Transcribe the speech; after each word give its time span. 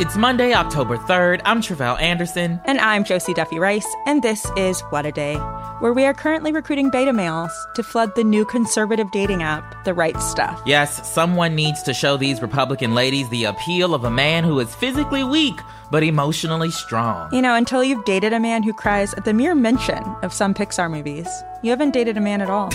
It's 0.00 0.16
Monday, 0.16 0.52
October 0.52 0.96
3rd. 0.96 1.42
I'm 1.44 1.60
Tre'vell 1.60 2.00
Anderson. 2.00 2.60
And 2.64 2.80
I'm 2.80 3.04
Josie 3.04 3.34
Duffy 3.34 3.58
Rice, 3.58 3.86
and 4.06 4.22
this 4.22 4.44
is 4.56 4.80
What 4.90 5.06
a 5.06 5.12
Day, 5.12 5.36
where 5.78 5.92
we 5.92 6.04
are 6.06 6.14
currently 6.14 6.50
recruiting 6.50 6.90
beta 6.90 7.12
males 7.12 7.52
to 7.74 7.82
flood 7.82 8.14
the 8.16 8.24
new 8.24 8.44
conservative 8.44 9.10
dating 9.12 9.42
app, 9.42 9.84
The 9.84 9.94
Right 9.94 10.18
Stuff. 10.20 10.60
Yes, 10.66 11.08
someone 11.08 11.54
needs 11.54 11.82
to 11.84 11.94
show 11.94 12.16
these 12.16 12.42
Republican 12.42 12.94
ladies 12.94 13.28
the 13.28 13.44
appeal 13.44 13.94
of 13.94 14.02
a 14.04 14.10
man 14.10 14.42
who 14.44 14.58
is 14.58 14.74
physically 14.74 15.22
weak 15.22 15.60
but 15.90 16.02
emotionally 16.02 16.70
strong. 16.70 17.32
You 17.32 17.42
know, 17.42 17.54
until 17.54 17.84
you've 17.84 18.04
dated 18.04 18.32
a 18.32 18.40
man 18.40 18.62
who 18.62 18.72
cries 18.72 19.14
at 19.14 19.24
the 19.24 19.34
mere 19.34 19.54
mention 19.54 20.02
of 20.22 20.32
some 20.32 20.54
Pixar 20.54 20.90
movies, 20.90 21.28
you 21.62 21.70
haven't 21.70 21.92
dated 21.92 22.16
a 22.16 22.20
man 22.20 22.40
at 22.40 22.50
all. 22.50 22.70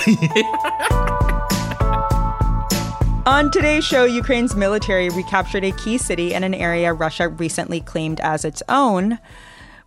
On 3.28 3.52
today's 3.52 3.84
show, 3.84 4.06
Ukraine's 4.06 4.56
military 4.56 5.10
recaptured 5.10 5.66
a 5.66 5.74
key 5.74 5.98
city 5.98 6.34
in 6.34 6.46
an 6.46 6.54
area 6.54 6.94
Russia 6.94 7.28
recently 7.28 7.82
claimed 7.82 8.22
as 8.22 8.46
its 8.46 8.64
own. 8.70 9.20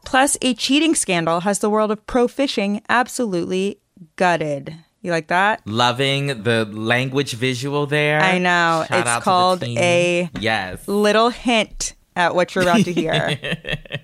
Plus, 0.05 0.37
a 0.43 0.53
cheating 0.53 0.95
scandal 0.95 1.41
has 1.41 1.61
the 1.61 1.71
world 1.71 1.91
of 1.91 2.07
pro 2.07 2.29
fishing 2.29 2.83
absolutely 2.91 3.81
gutted. 4.17 4.77
You 5.01 5.11
like 5.11 5.29
that? 5.29 5.67
Loving 5.67 6.43
the 6.43 6.67
language 6.67 7.33
visual 7.33 7.87
there. 7.87 8.21
I 8.21 8.37
know. 8.37 8.85
Shout 8.87 9.07
it's 9.07 9.25
called 9.25 9.65
a 9.65 10.29
yes. 10.39 10.87
little 10.87 11.31
hint 11.31 11.95
at 12.15 12.35
what 12.35 12.55
you're 12.55 12.65
about 12.65 12.85
to 12.85 12.93
hear. 12.93 13.39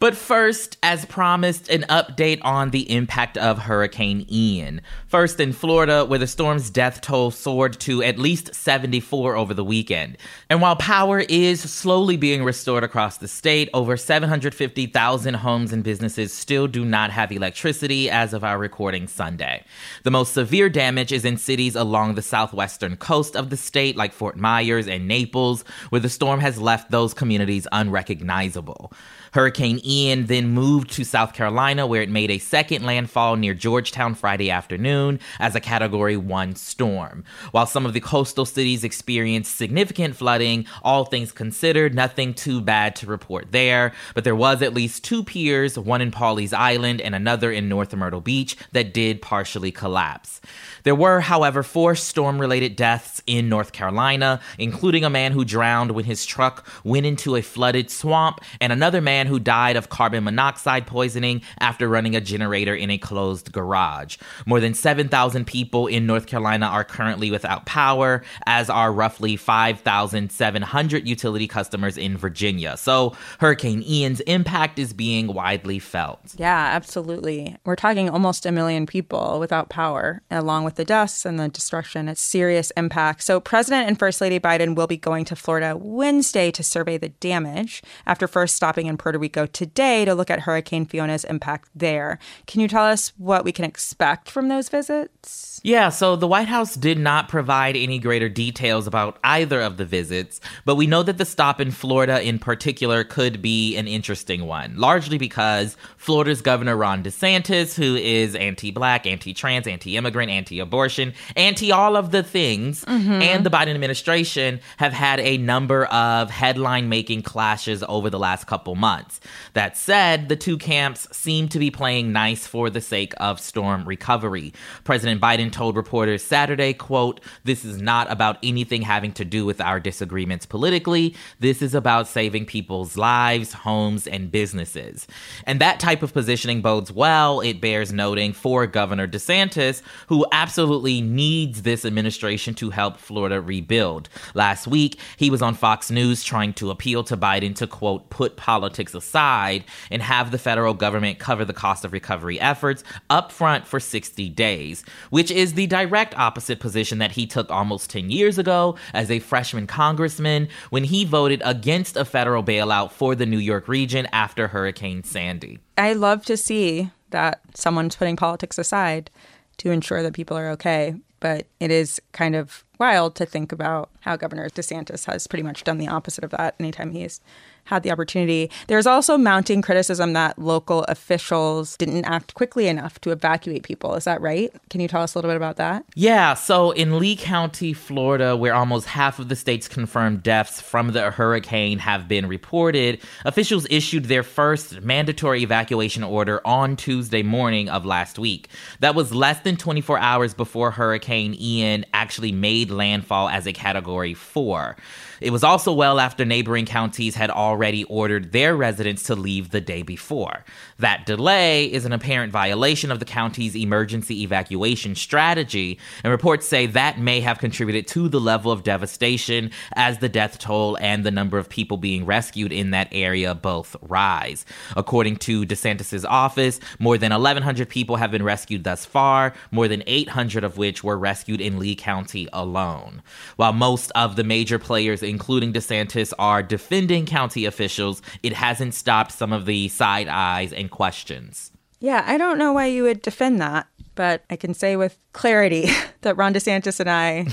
But 0.00 0.16
first, 0.16 0.76
as 0.82 1.04
promised, 1.04 1.68
an 1.68 1.82
update 1.82 2.40
on 2.42 2.70
the 2.70 2.90
impact 2.90 3.38
of 3.38 3.60
Hurricane 3.60 4.26
Ian. 4.30 4.80
First, 5.06 5.38
in 5.40 5.52
Florida, 5.52 6.04
where 6.04 6.18
the 6.18 6.26
storm's 6.26 6.68
death 6.68 7.00
toll 7.00 7.30
soared 7.30 7.78
to 7.80 8.02
at 8.02 8.18
least 8.18 8.54
74 8.54 9.36
over 9.36 9.54
the 9.54 9.64
weekend. 9.64 10.18
And 10.50 10.60
while 10.60 10.76
power 10.76 11.20
is 11.20 11.60
slowly 11.60 12.16
being 12.16 12.42
restored 12.44 12.84
across 12.84 13.18
the 13.18 13.28
state, 13.28 13.70
over 13.72 13.96
750,000 13.96 15.34
homes 15.34 15.72
and 15.72 15.84
businesses 15.84 16.32
still 16.32 16.66
do 16.66 16.84
not 16.84 17.10
have 17.10 17.30
electricity 17.30 18.10
as 18.10 18.32
of 18.32 18.44
our 18.44 18.58
recording 18.58 19.06
Sunday. 19.06 19.64
The 20.02 20.10
most 20.10 20.34
severe 20.34 20.68
damage 20.68 21.12
is 21.12 21.24
in 21.24 21.36
cities 21.36 21.76
along 21.76 22.14
the 22.14 22.22
southwestern 22.22 22.96
coast 22.96 23.36
of 23.36 23.50
the 23.50 23.56
state, 23.56 23.96
like 23.96 24.12
Fort 24.12 24.36
Myers 24.36 24.88
and 24.88 25.06
Naples, 25.06 25.64
where 25.90 26.00
the 26.00 26.08
storm 26.08 26.40
has 26.40 26.60
left 26.60 26.90
those 26.90 27.14
communities 27.14 27.66
unrecognizable. 27.72 28.92
Hurricane 29.34 29.80
Ian 29.84 30.26
then 30.26 30.46
moved 30.46 30.92
to 30.92 31.04
South 31.04 31.34
Carolina, 31.34 31.88
where 31.88 32.02
it 32.02 32.08
made 32.08 32.30
a 32.30 32.38
second 32.38 32.86
landfall 32.86 33.34
near 33.34 33.52
Georgetown 33.52 34.14
Friday 34.14 34.48
afternoon 34.48 35.18
as 35.40 35.56
a 35.56 35.60
Category 35.60 36.16
1 36.16 36.54
storm. 36.54 37.24
While 37.50 37.66
some 37.66 37.84
of 37.84 37.94
the 37.94 38.00
coastal 38.00 38.46
cities 38.46 38.84
experienced 38.84 39.56
significant 39.56 40.14
flooding, 40.14 40.66
all 40.84 41.04
things 41.04 41.32
considered, 41.32 41.96
nothing 41.96 42.32
too 42.32 42.60
bad 42.60 42.94
to 42.94 43.06
report 43.06 43.50
there. 43.50 43.92
But 44.14 44.22
there 44.22 44.36
was 44.36 44.62
at 44.62 44.72
least 44.72 45.02
two 45.02 45.24
piers, 45.24 45.76
one 45.76 46.00
in 46.00 46.12
Pawleys 46.12 46.52
Island 46.52 47.00
and 47.00 47.12
another 47.12 47.50
in 47.50 47.68
North 47.68 47.92
Myrtle 47.92 48.20
Beach, 48.20 48.56
that 48.70 48.94
did 48.94 49.20
partially 49.20 49.72
collapse. 49.72 50.40
There 50.84 50.94
were, 50.94 51.18
however, 51.18 51.64
four 51.64 51.96
storm 51.96 52.38
related 52.38 52.76
deaths 52.76 53.20
in 53.26 53.48
North 53.48 53.72
Carolina, 53.72 54.40
including 54.58 55.02
a 55.04 55.10
man 55.10 55.32
who 55.32 55.44
drowned 55.44 55.90
when 55.90 56.04
his 56.04 56.24
truck 56.24 56.64
went 56.84 57.04
into 57.04 57.34
a 57.34 57.42
flooded 57.42 57.90
swamp, 57.90 58.40
and 58.60 58.72
another 58.72 59.00
man 59.00 59.23
who 59.26 59.38
died 59.38 59.76
of 59.76 59.88
carbon 59.88 60.24
monoxide 60.24 60.86
poisoning 60.86 61.42
after 61.58 61.88
running 61.88 62.16
a 62.16 62.20
generator 62.20 62.74
in 62.74 62.90
a 62.90 62.98
closed 62.98 63.52
garage. 63.52 64.16
More 64.46 64.60
than 64.60 64.74
7,000 64.74 65.46
people 65.46 65.86
in 65.86 66.06
North 66.06 66.26
Carolina 66.26 66.66
are 66.66 66.84
currently 66.84 67.30
without 67.30 67.66
power, 67.66 68.22
as 68.46 68.70
are 68.70 68.92
roughly 68.92 69.36
5,700 69.36 71.08
utility 71.08 71.46
customers 71.46 71.96
in 71.96 72.16
Virginia. 72.16 72.76
So 72.76 73.14
Hurricane 73.40 73.82
Ian's 73.82 74.20
impact 74.20 74.78
is 74.78 74.92
being 74.92 75.28
widely 75.28 75.78
felt. 75.78 76.34
Yeah, 76.36 76.70
absolutely. 76.72 77.56
We're 77.64 77.76
talking 77.76 78.08
almost 78.08 78.46
a 78.46 78.52
million 78.52 78.86
people 78.86 79.38
without 79.40 79.68
power, 79.68 80.22
along 80.30 80.64
with 80.64 80.76
the 80.76 80.84
deaths 80.84 81.24
and 81.24 81.38
the 81.38 81.48
destruction. 81.48 82.08
It's 82.08 82.20
serious 82.20 82.70
impact. 82.76 83.22
So 83.22 83.40
President 83.40 83.88
and 83.88 83.98
First 83.98 84.20
Lady 84.20 84.38
Biden 84.38 84.74
will 84.74 84.86
be 84.86 84.96
going 84.96 85.24
to 85.26 85.36
Florida 85.36 85.76
Wednesday 85.76 86.50
to 86.50 86.62
survey 86.62 86.98
the 86.98 87.08
damage 87.08 87.82
after 88.06 88.26
first 88.26 88.56
stopping 88.56 88.86
in 88.86 88.96
Puerto 88.96 89.13
Rico 89.18 89.46
today 89.46 90.04
to 90.04 90.14
look 90.14 90.30
at 90.30 90.40
Hurricane 90.40 90.86
Fiona's 90.86 91.24
impact 91.24 91.68
there. 91.74 92.18
Can 92.46 92.60
you 92.60 92.68
tell 92.68 92.84
us 92.84 93.12
what 93.16 93.44
we 93.44 93.52
can 93.52 93.64
expect 93.64 94.30
from 94.30 94.48
those 94.48 94.68
visits? 94.68 95.60
Yeah, 95.62 95.88
so 95.88 96.14
the 96.14 96.26
White 96.26 96.48
House 96.48 96.74
did 96.74 96.98
not 96.98 97.28
provide 97.28 97.74
any 97.74 97.98
greater 97.98 98.28
details 98.28 98.86
about 98.86 99.18
either 99.24 99.62
of 99.62 99.78
the 99.78 99.86
visits, 99.86 100.40
but 100.66 100.74
we 100.74 100.86
know 100.86 101.02
that 101.02 101.16
the 101.16 101.24
stop 101.24 101.58
in 101.58 101.70
Florida 101.70 102.20
in 102.20 102.38
particular 102.38 103.02
could 103.02 103.40
be 103.40 103.76
an 103.76 103.88
interesting 103.88 104.44
one, 104.44 104.76
largely 104.76 105.16
because 105.16 105.76
Florida's 105.96 106.42
Governor 106.42 106.76
Ron 106.76 107.02
DeSantis, 107.02 107.74
who 107.74 107.96
is 107.96 108.34
anti 108.34 108.72
black, 108.72 109.06
anti 109.06 109.32
trans, 109.32 109.66
anti 109.66 109.96
immigrant, 109.96 110.30
anti 110.30 110.60
abortion, 110.60 111.14
anti 111.34 111.72
all 111.72 111.96
of 111.96 112.10
the 112.10 112.22
things, 112.22 112.84
mm-hmm. 112.84 113.22
and 113.22 113.46
the 113.46 113.50
Biden 113.50 113.74
administration 113.74 114.60
have 114.76 114.92
had 114.92 115.18
a 115.20 115.38
number 115.38 115.86
of 115.86 116.30
headline 116.30 116.88
making 116.88 117.22
clashes 117.22 117.82
over 117.88 118.10
the 118.10 118.18
last 118.18 118.46
couple 118.46 118.74
months. 118.74 119.03
That 119.52 119.76
said, 119.76 120.28
the 120.28 120.36
two 120.36 120.58
camps 120.58 121.06
seem 121.12 121.48
to 121.48 121.58
be 121.58 121.70
playing 121.70 122.12
nice 122.12 122.46
for 122.46 122.70
the 122.70 122.80
sake 122.80 123.12
of 123.18 123.40
storm 123.40 123.84
recovery. 123.84 124.52
President 124.84 125.20
Biden 125.20 125.52
told 125.52 125.76
reporters 125.76 126.22
Saturday, 126.22 126.72
quote, 126.72 127.20
"This 127.44 127.64
is 127.64 127.80
not 127.80 128.10
about 128.10 128.38
anything 128.42 128.82
having 128.82 129.12
to 129.12 129.24
do 129.24 129.44
with 129.44 129.60
our 129.60 129.80
disagreements 129.80 130.46
politically. 130.46 131.14
This 131.40 131.62
is 131.62 131.74
about 131.74 132.08
saving 132.08 132.46
people's 132.46 132.96
lives, 132.96 133.52
homes, 133.52 134.06
and 134.06 134.30
businesses." 134.30 135.06
And 135.44 135.60
that 135.60 135.80
type 135.80 136.02
of 136.02 136.12
positioning 136.12 136.62
bodes 136.62 136.90
well, 136.90 137.40
it 137.40 137.60
bears 137.60 137.92
noting, 137.92 138.32
for 138.32 138.66
Governor 138.66 139.06
DeSantis, 139.06 139.82
who 140.06 140.26
absolutely 140.32 141.00
needs 141.00 141.62
this 141.62 141.84
administration 141.84 142.54
to 142.54 142.70
help 142.70 142.98
Florida 142.98 143.40
rebuild. 143.40 144.08
Last 144.34 144.66
week, 144.66 144.98
he 145.16 145.30
was 145.30 145.42
on 145.42 145.54
Fox 145.54 145.90
News 145.90 146.24
trying 146.24 146.52
to 146.54 146.70
appeal 146.70 147.04
to 147.04 147.16
Biden 147.16 147.54
to 147.56 147.66
quote, 147.66 148.10
"put 148.10 148.36
politics 148.36 148.93
aside 148.94 149.64
and 149.90 150.02
have 150.02 150.30
the 150.30 150.38
federal 150.38 150.74
government 150.74 151.18
cover 151.18 151.44
the 151.44 151.52
cost 151.52 151.84
of 151.84 151.92
recovery 151.92 152.40
efforts 152.40 152.84
up 153.10 153.32
front 153.32 153.66
for 153.66 153.80
60 153.80 154.28
days, 154.30 154.84
which 155.10 155.30
is 155.30 155.54
the 155.54 155.66
direct 155.66 156.16
opposite 156.16 156.60
position 156.60 156.98
that 156.98 157.12
he 157.12 157.26
took 157.26 157.50
almost 157.50 157.90
10 157.90 158.10
years 158.10 158.38
ago 158.38 158.76
as 158.92 159.10
a 159.10 159.18
freshman 159.18 159.66
congressman 159.66 160.48
when 160.70 160.84
he 160.84 161.04
voted 161.04 161.42
against 161.44 161.96
a 161.96 162.04
federal 162.04 162.42
bailout 162.42 162.90
for 162.90 163.14
the 163.14 163.26
New 163.26 163.38
York 163.38 163.68
region 163.68 164.06
after 164.12 164.48
Hurricane 164.48 165.02
Sandy. 165.02 165.58
I 165.76 165.92
love 165.92 166.24
to 166.26 166.36
see 166.36 166.90
that 167.10 167.40
someone's 167.54 167.96
putting 167.96 168.16
politics 168.16 168.58
aside 168.58 169.10
to 169.58 169.70
ensure 169.70 170.02
that 170.02 170.14
people 170.14 170.36
are 170.36 170.50
okay. 170.50 170.94
But 171.20 171.46
it 171.58 171.70
is 171.70 172.02
kind 172.12 172.36
of 172.36 172.64
wild 172.78 173.14
to 173.16 173.24
think 173.24 173.52
about 173.52 173.88
how 174.00 174.16
Governor 174.16 174.50
DeSantis 174.50 175.06
has 175.06 175.26
pretty 175.26 175.42
much 175.42 175.64
done 175.64 175.78
the 175.78 175.88
opposite 175.88 176.24
of 176.24 176.30
that 176.30 176.54
anytime 176.60 176.90
he's 176.90 177.20
had 177.64 177.82
the 177.82 177.90
opportunity. 177.90 178.50
There's 178.66 178.86
also 178.86 179.16
mounting 179.16 179.62
criticism 179.62 180.12
that 180.12 180.38
local 180.38 180.84
officials 180.84 181.76
didn't 181.76 182.04
act 182.04 182.34
quickly 182.34 182.68
enough 182.68 183.00
to 183.00 183.10
evacuate 183.10 183.62
people. 183.62 183.94
Is 183.94 184.04
that 184.04 184.20
right? 184.20 184.52
Can 184.70 184.80
you 184.80 184.88
tell 184.88 185.02
us 185.02 185.14
a 185.14 185.18
little 185.18 185.30
bit 185.30 185.36
about 185.36 185.56
that? 185.56 185.84
Yeah. 185.94 186.34
So 186.34 186.70
in 186.72 186.98
Lee 186.98 187.16
County, 187.16 187.72
Florida, 187.72 188.36
where 188.36 188.54
almost 188.54 188.86
half 188.86 189.18
of 189.18 189.28
the 189.28 189.36
state's 189.36 189.68
confirmed 189.68 190.22
deaths 190.22 190.60
from 190.60 190.92
the 190.92 191.10
hurricane 191.10 191.78
have 191.78 192.08
been 192.08 192.26
reported, 192.26 193.00
officials 193.24 193.66
issued 193.70 194.04
their 194.04 194.22
first 194.22 194.82
mandatory 194.82 195.42
evacuation 195.42 196.02
order 196.02 196.40
on 196.46 196.76
Tuesday 196.76 197.22
morning 197.22 197.68
of 197.68 197.84
last 197.84 198.18
week. 198.18 198.48
That 198.80 198.94
was 198.94 199.14
less 199.14 199.40
than 199.40 199.56
24 199.56 199.98
hours 199.98 200.34
before 200.34 200.70
Hurricane 200.70 201.34
Ian 201.38 201.84
actually 201.92 202.32
made 202.32 202.70
landfall 202.70 203.28
as 203.28 203.46
a 203.46 203.52
category 203.52 204.14
four. 204.14 204.76
It 205.20 205.30
was 205.30 205.44
also 205.44 205.72
well 205.72 206.00
after 206.00 206.24
neighboring 206.24 206.66
counties 206.66 207.14
had 207.14 207.30
already 207.30 207.53
already 207.54 207.84
ordered 207.84 208.32
their 208.32 208.56
residents 208.56 209.04
to 209.04 209.14
leave 209.14 209.50
the 209.50 209.60
day 209.60 209.82
before. 209.82 210.44
That 210.78 211.06
delay 211.06 211.66
is 211.72 211.84
an 211.84 211.92
apparent 211.92 212.32
violation 212.32 212.90
of 212.90 212.98
the 212.98 213.04
county's 213.04 213.54
emergency 213.54 214.24
evacuation 214.24 214.96
strategy, 214.96 215.78
and 216.02 216.10
reports 216.10 216.48
say 216.48 216.66
that 216.66 216.98
may 216.98 217.20
have 217.20 217.38
contributed 217.38 217.86
to 217.88 218.08
the 218.08 218.20
level 218.20 218.50
of 218.50 218.64
devastation 218.64 219.52
as 219.74 219.98
the 219.98 220.08
death 220.08 220.40
toll 220.40 220.76
and 220.80 221.04
the 221.04 221.12
number 221.12 221.38
of 221.38 221.48
people 221.48 221.76
being 221.76 222.04
rescued 222.04 222.52
in 222.52 222.72
that 222.72 222.88
area 222.90 223.36
both 223.36 223.76
rise. 223.82 224.44
According 224.76 225.18
to 225.18 225.46
DeSantis's 225.46 226.04
office, 226.04 226.58
more 226.80 226.98
than 226.98 227.12
1,100 227.12 227.68
people 227.68 227.96
have 227.96 228.10
been 228.10 228.24
rescued 228.24 228.64
thus 228.64 228.84
far, 228.84 229.32
more 229.52 229.68
than 229.68 229.84
800 229.86 230.42
of 230.42 230.58
which 230.58 230.82
were 230.82 230.98
rescued 230.98 231.40
in 231.40 231.60
Lee 231.60 231.76
County 231.76 232.26
alone. 232.32 233.00
While 233.36 233.52
most 233.52 233.92
of 233.94 234.16
the 234.16 234.24
major 234.24 234.58
players, 234.58 235.04
including 235.04 235.52
DeSantis, 235.52 236.12
are 236.18 236.42
defending 236.42 237.06
county 237.06 237.43
officials, 237.44 238.02
it 238.22 238.32
hasn't 238.32 238.74
stopped 238.74 239.12
some 239.12 239.32
of 239.32 239.46
the 239.46 239.68
side 239.68 240.08
eyes 240.08 240.52
and 240.52 240.70
questions. 240.70 241.50
Yeah, 241.80 242.02
I 242.06 242.16
don't 242.16 242.38
know 242.38 242.52
why 242.52 242.66
you 242.66 242.84
would 242.84 243.02
defend 243.02 243.40
that, 243.40 243.66
but 243.94 244.24
I 244.30 244.36
can 244.36 244.54
say 244.54 244.76
with 244.76 244.96
clarity 245.12 245.68
that 246.00 246.16
Ron 246.16 246.32
DeSantis 246.32 246.80
and 246.80 246.90
I 246.90 247.26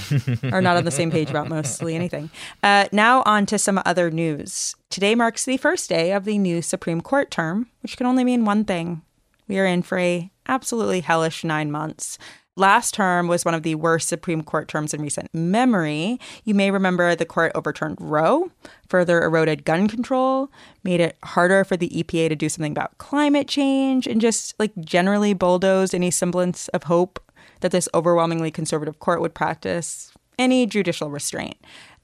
are 0.56 0.62
not 0.62 0.78
on 0.78 0.84
the 0.84 0.92
same 0.92 1.12
page 1.12 1.30
about 1.30 1.48
mostly 1.48 1.96
anything. 1.96 2.30
Uh, 2.62 2.88
now, 2.92 3.24
on 3.26 3.46
to 3.46 3.58
some 3.58 3.82
other 3.86 4.12
news. 4.12 4.76
Today 4.90 5.16
marks 5.16 5.46
the 5.46 5.58
first 5.58 5.90
day 5.90 6.12
of 6.12 6.26
the 6.26 6.38
new 6.38 6.62
Supreme 6.62 7.02
Court 7.02 7.32
term, 7.32 7.68
which 7.82 7.98
can 7.98 8.06
only 8.06 8.24
mean 8.24 8.44
one 8.44 8.66
thing. 8.66 9.02
We 9.48 9.60
are 9.60 9.66
in 9.66 9.84
for 9.84 9.98
a 9.98 10.30
absolutely 10.48 11.02
hellish 11.02 11.44
nine 11.44 11.72
months. 11.72 12.18
Last 12.58 12.94
term 12.94 13.30
was 13.30 13.46
one 13.46 13.54
of 13.54 13.64
the 13.64 13.76
worst 13.76 14.10
Supreme 14.10 14.44
Court 14.44 14.68
terms 14.68 14.94
in 14.94 15.02
recent 15.02 15.34
memory. 15.34 16.20
You 16.44 16.54
may 16.54 16.70
remember 16.70 17.16
the 17.16 17.26
court 17.26 17.54
overturned 17.56 17.98
Roe, 18.02 18.52
further 18.90 19.24
eroded 19.24 19.64
gun 19.64 19.88
control, 19.88 20.52
made 20.84 21.00
it 21.00 21.18
harder 21.24 21.64
for 21.64 21.78
the 21.78 21.88
EPA 21.90 22.28
to 22.28 22.36
do 22.36 22.50
something 22.50 22.74
about 22.74 22.98
climate 22.98 23.48
change, 23.48 24.06
and 24.06 24.20
just 24.20 24.54
like 24.60 24.74
generally 24.82 25.34
bulldozed 25.34 25.96
any 25.96 26.12
semblance 26.12 26.68
of 26.70 26.84
hope 26.84 27.24
that 27.62 27.72
this 27.72 27.88
overwhelmingly 27.94 28.52
conservative 28.52 29.00
court 29.00 29.22
would 29.22 29.34
practice 29.34 30.12
any 30.38 30.66
judicial 30.66 31.10
restraint. 31.10 31.56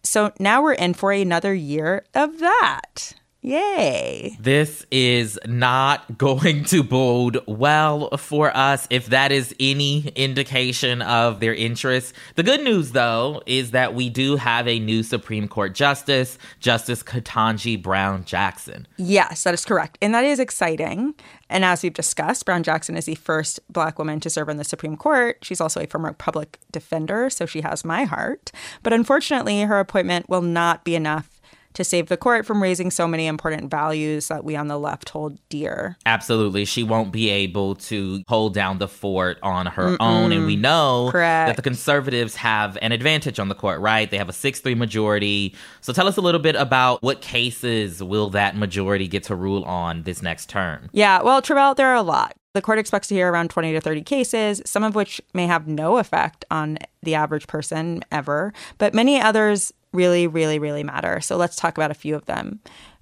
So 0.01 0.31
now 0.39 0.61
we're 0.61 0.73
in 0.73 0.94
for 0.94 1.11
another 1.11 1.53
year 1.53 2.05
of 2.13 2.39
that. 2.39 3.15
Yay. 3.47 4.35
This 4.41 4.85
is 4.91 5.39
not 5.45 6.17
going 6.17 6.65
to 6.65 6.83
bode 6.83 7.39
well 7.47 8.09
for 8.17 8.55
us 8.55 8.88
if 8.89 9.07
that 9.07 9.31
is 9.31 9.55
any 9.57 10.09
indication 10.15 11.01
of 11.01 11.39
their 11.39 11.53
interest. 11.53 12.13
The 12.35 12.44
good 12.44 12.61
news, 12.61 12.91
though, 12.91 13.41
is 13.45 13.71
that 13.71 13.94
we 13.94 14.09
do 14.09 14.35
have 14.35 14.67
a 14.67 14.79
new 14.79 15.01
Supreme 15.01 15.47
Court 15.47 15.73
Justice, 15.73 16.38
Justice 16.59 17.01
Ketanji 17.03 17.81
Brown 17.81 18.25
Jackson. 18.25 18.85
Yes, 18.97 19.44
that 19.44 19.53
is 19.53 19.63
correct. 19.63 19.97
And 20.01 20.13
that 20.13 20.25
is 20.25 20.39
exciting. 20.39 21.15
And 21.49 21.63
as 21.63 21.83
we've 21.83 21.94
discussed, 21.94 22.45
Brown 22.45 22.63
Jackson 22.63 22.97
is 22.97 23.05
the 23.05 23.15
first 23.15 23.61
Black 23.71 23.97
woman 23.97 24.19
to 24.19 24.29
serve 24.29 24.49
on 24.49 24.57
the 24.57 24.65
Supreme 24.65 24.97
Court. 24.97 25.38
She's 25.41 25.61
also 25.61 25.79
a 25.79 25.88
former 25.88 26.11
public 26.11 26.59
defender, 26.69 27.29
so 27.29 27.45
she 27.45 27.61
has 27.61 27.85
my 27.85 28.03
heart. 28.03 28.51
But 28.83 28.91
unfortunately, 28.91 29.61
her 29.61 29.79
appointment 29.79 30.27
will 30.27 30.41
not 30.41 30.83
be 30.83 30.95
enough 30.95 31.37
to 31.77 31.83
save 31.83 32.07
the 32.07 32.18
court 32.18 32.44
from 32.44 32.62
raising 32.62 32.89
so 32.89 33.07
many 33.07 33.27
important 33.27 33.69
values 33.69 34.29
that 34.29 34.44
we 34.44 34.56
on 34.56 34.68
the 34.68 34.79
left 34.79 35.09
hold 35.09 35.38
dear. 35.47 35.95
Absolutely. 36.07 36.65
She 36.65 36.81
won't 36.81 37.12
be 37.12 37.29
able 37.29 37.75
to 37.75 38.24
hold 38.27 38.56
down 38.56 38.79
the 38.79 38.88
fort 38.88 39.38
on 39.44 39.68
her 39.68 39.89
Mm-mm. 39.89 39.97
own. 40.00 40.31
And 40.31 40.47
we 40.47 40.56
know 40.56 41.09
Correct. 41.12 41.50
that 41.50 41.56
the 41.56 41.62
conservatives 41.62 42.35
have 42.38 42.79
an 42.81 42.91
advantage 42.91 43.39
on 43.39 43.47
the 43.47 43.53
court, 43.53 43.79
right? 43.79 44.09
They 44.09 44.18
have 44.18 44.27
a 44.27 44.33
6 44.33 44.59
3 44.59 44.74
majority. 44.74 45.53
So 45.81 45.94
tell 45.94 46.07
us 46.07 46.18
a 46.18 46.21
little 46.21 46.41
bit 46.41 46.56
about 46.56 47.03
what 47.03 47.21
cases 47.21 48.01
will 48.01 48.31
that 48.31 48.57
majority 48.57 49.07
get 49.07 49.21
to 49.25 49.35
rule 49.35 49.63
on 49.65 50.01
this 50.01 50.23
next 50.23 50.50
term? 50.50 50.89
Yeah, 50.94 51.21
well, 51.21 51.44
Tre'vell, 51.44 51.75
there 51.75 51.89
are 51.89 51.95
a 51.95 52.01
lot. 52.01 52.37
The 52.53 52.61
court 52.61 52.79
expects 52.79 53.07
to 53.09 53.15
hear 53.15 53.31
around 53.31 53.49
20 53.49 53.73
to 53.73 53.81
30 53.81 54.01
cases, 54.03 54.61
some 54.65 54.83
of 54.83 54.95
which 54.95 55.21
may 55.33 55.45
have 55.45 55.67
no 55.67 55.97
effect 55.97 56.45
on 56.49 56.77
the 57.03 57.15
average 57.15 57.47
person 57.47 58.03
ever, 58.11 58.53
but 58.77 58.94
many 58.94 59.21
others 59.21 59.71
really, 59.94 60.27
really, 60.27 60.59
really 60.59 60.83
matter. 60.83 61.21
So 61.21 61.38
let's 61.38 61.55
talk 61.55 61.77
about 61.77 61.91
a 61.91 61.95
few 61.95 62.15
of 62.15 62.25
them. 62.25 62.59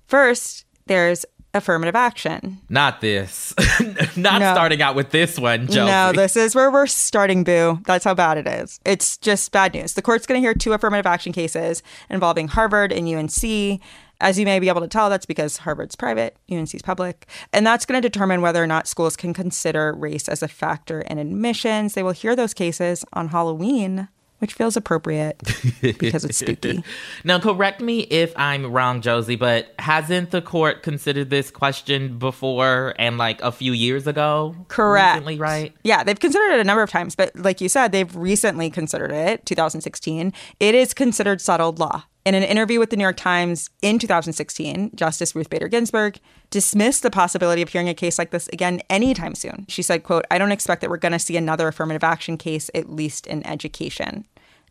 First, 0.07 0.65
there's 0.87 1.25
affirmative 1.55 1.95
action. 1.95 2.59
Not 2.69 3.01
this. 3.01 3.53
Not 4.17 4.39
no. 4.39 4.53
starting 4.53 4.81
out 4.81 4.95
with 4.95 5.11
this 5.11 5.39
one, 5.39 5.67
Josie. 5.67 5.85
No, 5.85 6.11
this 6.11 6.35
is 6.35 6.53
where 6.53 6.69
we're 6.69 6.85
starting, 6.85 7.43
boo. 7.43 7.79
That's 7.85 8.03
how 8.03 8.13
bad 8.13 8.37
it 8.37 8.47
is. 8.47 8.79
It's 8.85 9.17
just 9.17 9.51
bad 9.51 9.73
news. 9.73 9.93
The 9.93 10.01
court's 10.01 10.25
going 10.25 10.39
to 10.39 10.45
hear 10.45 10.53
two 10.53 10.73
affirmative 10.73 11.05
action 11.05 11.31
cases 11.31 11.81
involving 12.09 12.49
Harvard 12.49 12.91
and 12.91 13.07
UNC. 13.07 13.81
As 14.21 14.39
you 14.39 14.45
may 14.45 14.59
be 14.59 14.69
able 14.69 14.81
to 14.81 14.87
tell, 14.87 15.09
that's 15.09 15.25
because 15.25 15.57
Harvard's 15.57 15.95
private, 15.95 16.37
UNC's 16.51 16.81
public. 16.81 17.27
And 17.51 17.65
that's 17.65 17.85
going 17.85 18.01
to 18.01 18.07
determine 18.07 18.41
whether 18.41 18.63
or 18.63 18.67
not 18.67 18.87
schools 18.87 19.15
can 19.15 19.33
consider 19.33 19.93
race 19.93 20.29
as 20.29 20.41
a 20.41 20.47
factor 20.47 21.01
in 21.01 21.17
admissions. 21.17 21.93
They 21.93 22.03
will 22.03 22.11
hear 22.11 22.35
those 22.35 22.53
cases 22.53 23.03
on 23.13 23.29
Halloween 23.29 24.07
which 24.39 24.53
feels 24.53 24.75
appropriate 24.75 25.41
because 25.81 26.25
it's 26.25 26.37
spooky. 26.37 26.83
now, 27.23 27.39
correct 27.39 27.81
me 27.81 28.01
if 28.01 28.33
I'm 28.35 28.71
wrong, 28.71 29.01
Josie, 29.01 29.37
but 29.37 29.73
hasn't 29.79 30.31
the 30.31 30.41
court 30.41 30.83
considered 30.83 31.29
this 31.29 31.49
question 31.49 32.19
before 32.19 32.93
and 32.99 33.17
like 33.17 33.41
a 33.41 33.51
few 33.51 33.71
years 33.71 34.07
ago? 34.07 34.55
Correct. 34.67 35.15
Recently, 35.15 35.37
right? 35.37 35.73
Yeah, 35.83 36.03
they've 36.03 36.19
considered 36.19 36.55
it 36.55 36.59
a 36.59 36.63
number 36.63 36.83
of 36.83 36.89
times, 36.89 37.15
but 37.15 37.35
like 37.35 37.61
you 37.61 37.69
said, 37.69 37.91
they've 37.91 38.13
recently 38.15 38.69
considered 38.69 39.11
it, 39.11 39.45
2016. 39.45 40.33
It 40.59 40.75
is 40.75 40.93
considered 40.93 41.39
settled 41.41 41.79
law. 41.79 42.03
In 42.25 42.33
an 42.33 42.41
interview 42.41 42.79
with 42.79 42.89
the 42.89 42.97
New 42.97 43.03
York 43.03 43.17
Times 43.17 43.69
in 43.83 43.99
2016, 43.99 44.95
Justice 44.95 45.35
Ruth 45.35 45.47
Bader 45.47 45.67
Ginsburg 45.67 46.19
dismissed 46.49 47.03
the 47.03 47.11
possibility 47.11 47.61
of 47.61 47.69
hearing 47.69 47.87
a 47.87 47.93
case 47.93 48.17
like 48.17 48.31
this 48.31 48.47
again 48.47 48.81
anytime 48.89 49.35
soon. 49.35 49.67
She 49.69 49.83
said, 49.83 50.01
quote, 50.01 50.25
I 50.31 50.39
don't 50.39 50.51
expect 50.51 50.81
that 50.81 50.89
we're 50.89 50.97
going 50.97 51.11
to 51.11 51.19
see 51.19 51.37
another 51.37 51.67
affirmative 51.67 52.03
action 52.03 52.39
case, 52.39 52.71
at 52.73 52.89
least 52.89 53.27
in 53.27 53.45
education. 53.45 54.25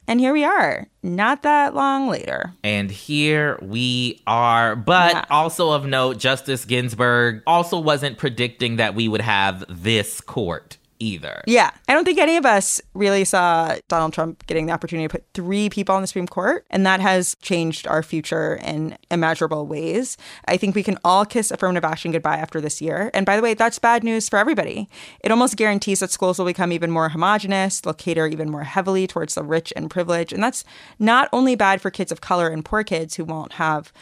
And 0.08 0.18
here 0.18 0.32
we 0.32 0.42
are, 0.42 0.88
not 1.04 1.44
that 1.44 1.76
long 1.76 2.08
later. 2.08 2.52
And 2.64 2.90
here 2.90 3.56
we 3.62 4.20
are. 4.26 4.74
But 4.74 5.14
yeah. 5.14 5.24
also 5.30 5.70
of 5.70 5.86
note, 5.86 6.18
Justice 6.18 6.64
Ginsburg 6.64 7.40
also 7.46 7.78
wasn't 7.78 8.18
predicting 8.18 8.76
that 8.76 8.96
we 8.96 9.06
would 9.06 9.20
have 9.20 9.64
this 9.68 10.20
court 10.20 10.76
either. 10.98 11.42
Yeah. 11.46 11.70
I 11.88 11.94
don't 11.94 12.04
think 12.04 12.18
any 12.18 12.36
of 12.36 12.46
us 12.46 12.80
really 12.94 13.24
saw 13.24 13.76
Donald 13.88 14.12
Trump 14.12 14.46
getting 14.46 14.66
the 14.66 14.72
opportunity 14.72 15.06
to 15.08 15.12
put 15.12 15.24
three 15.34 15.68
people 15.68 15.94
on 15.94 16.00
the 16.00 16.06
Supreme 16.06 16.26
Court, 16.26 16.66
and 16.70 16.86
that 16.86 17.00
has 17.00 17.36
changed 17.42 17.86
our 17.86 18.02
future 18.02 18.56
in 18.62 18.96
immeasurable 19.10 19.66
ways. 19.66 20.16
I 20.46 20.56
think 20.56 20.74
we 20.74 20.82
can 20.82 20.98
all 21.04 21.24
kiss 21.24 21.50
affirmative 21.50 21.84
action 21.84 22.12
goodbye 22.12 22.38
after 22.38 22.60
this 22.60 22.80
year. 22.80 23.10
And 23.12 23.26
by 23.26 23.36
the 23.36 23.42
way, 23.42 23.54
that's 23.54 23.78
bad 23.78 24.04
news 24.04 24.28
for 24.28 24.38
everybody. 24.38 24.88
It 25.22 25.30
almost 25.30 25.56
guarantees 25.56 26.00
that 26.00 26.10
schools 26.10 26.38
will 26.38 26.46
become 26.46 26.72
even 26.72 26.90
more 26.90 27.08
homogenous, 27.08 27.80
they'll 27.80 27.94
cater 27.94 28.26
even 28.26 28.50
more 28.50 28.64
heavily 28.64 29.06
towards 29.06 29.34
the 29.34 29.42
rich 29.42 29.72
and 29.76 29.90
privileged. 29.90 30.32
And 30.32 30.42
that's 30.42 30.64
not 30.98 31.28
only 31.32 31.54
bad 31.56 31.80
for 31.80 31.90
kids 31.90 32.12
of 32.12 32.20
color 32.20 32.48
and 32.48 32.64
poor 32.64 32.84
kids 32.84 33.16
who 33.16 33.24
won't 33.24 33.54
have 33.54 33.92